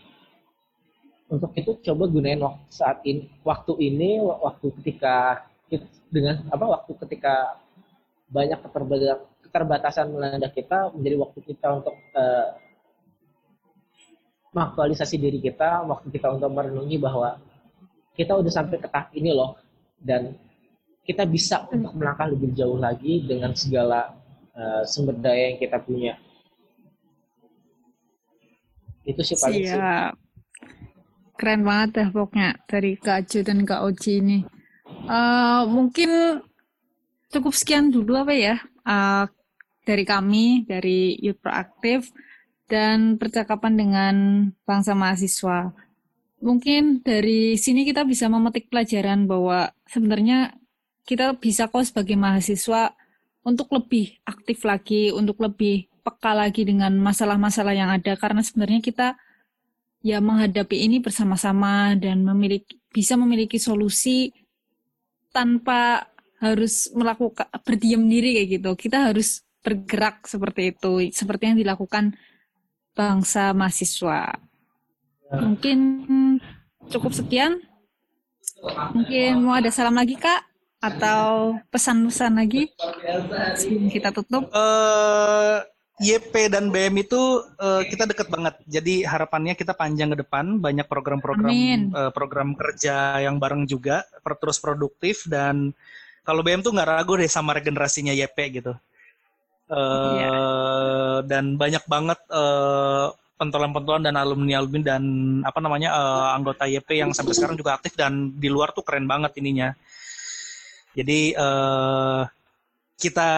[1.28, 5.44] Untuk itu coba gunain waktu saat ini, waktu ini, waktu ketika
[6.08, 7.60] dengan apa waktu ketika
[8.32, 8.56] banyak
[9.44, 12.56] keterbatasan, melanda kita menjadi waktu kita untuk uh,
[14.56, 17.36] mengaktualisasi diri kita, waktu kita untuk merenungi bahwa
[18.16, 19.60] kita udah sampai ke tahap ini loh
[20.00, 20.32] dan
[21.08, 24.12] kita bisa untuk melangkah lebih jauh lagi dengan segala
[24.52, 26.20] uh, sumber daya yang kita punya.
[29.08, 29.72] Itu sih paling Siap.
[29.72, 29.82] sih.
[31.40, 34.40] Keren banget ya pokoknya dari Kak Ju dan Kak Oji ini.
[35.08, 36.44] Uh, mungkin
[37.32, 39.32] cukup sekian dulu apa ya uh,
[39.88, 42.12] dari kami, dari Youth Proaktif
[42.68, 44.16] dan percakapan dengan
[44.68, 45.72] bangsa mahasiswa.
[46.44, 50.52] Mungkin dari sini kita bisa memetik pelajaran bahwa sebenarnya
[51.08, 52.92] kita bisa kok sebagai mahasiswa
[53.48, 59.16] untuk lebih aktif lagi, untuk lebih peka lagi dengan masalah-masalah yang ada karena sebenarnya kita
[60.04, 64.36] ya menghadapi ini bersama-sama dan memiliki bisa memiliki solusi
[65.32, 66.08] tanpa
[66.44, 68.72] harus melakukan berdiam diri kayak gitu.
[68.88, 72.16] Kita harus bergerak seperti itu, seperti yang dilakukan
[72.96, 74.40] bangsa mahasiswa.
[75.28, 75.80] Mungkin
[76.88, 77.60] cukup sekian.
[78.96, 80.47] Mungkin mau ada salam lagi, Kak?
[80.78, 82.70] Atau pesan-pesan lagi
[83.58, 84.50] sebelum kita tutup?
[84.54, 85.62] Uh,
[85.98, 87.18] eh, YP dan BM itu
[87.58, 88.54] uh, kita deket banget.
[88.70, 91.50] Jadi harapannya kita panjang ke depan, banyak program-program
[91.98, 95.74] uh, program kerja yang bareng juga, terus produktif dan
[96.22, 98.78] kalau BM tuh nggak ragu deh sama regenerasinya YP gitu.
[99.68, 101.18] Uh, yeah.
[101.26, 103.10] Dan banyak banget uh,
[103.42, 105.04] pentolan-pentolan dan alumni-alumni dan
[105.42, 109.10] apa namanya uh, anggota YP yang sampai sekarang juga aktif dan di luar tuh keren
[109.10, 109.74] banget ininya.
[110.98, 112.26] Jadi uh,
[112.98, 113.30] kita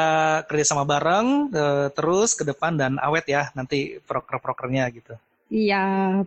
[0.47, 5.19] kerjasama bareng uh, terus ke depan dan awet ya nanti proker-prokernya gitu.
[5.51, 6.23] Iya.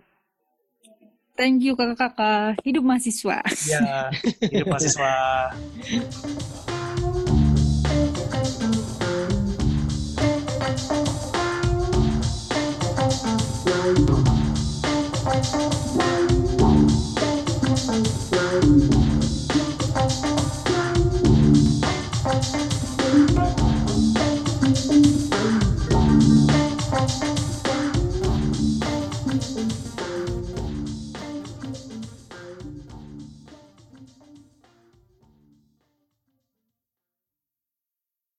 [1.32, 2.60] Thank you kakak-kakak.
[2.60, 3.40] Hidup mahasiswa.
[3.64, 4.12] Ya,
[4.52, 5.12] hidup mahasiswa.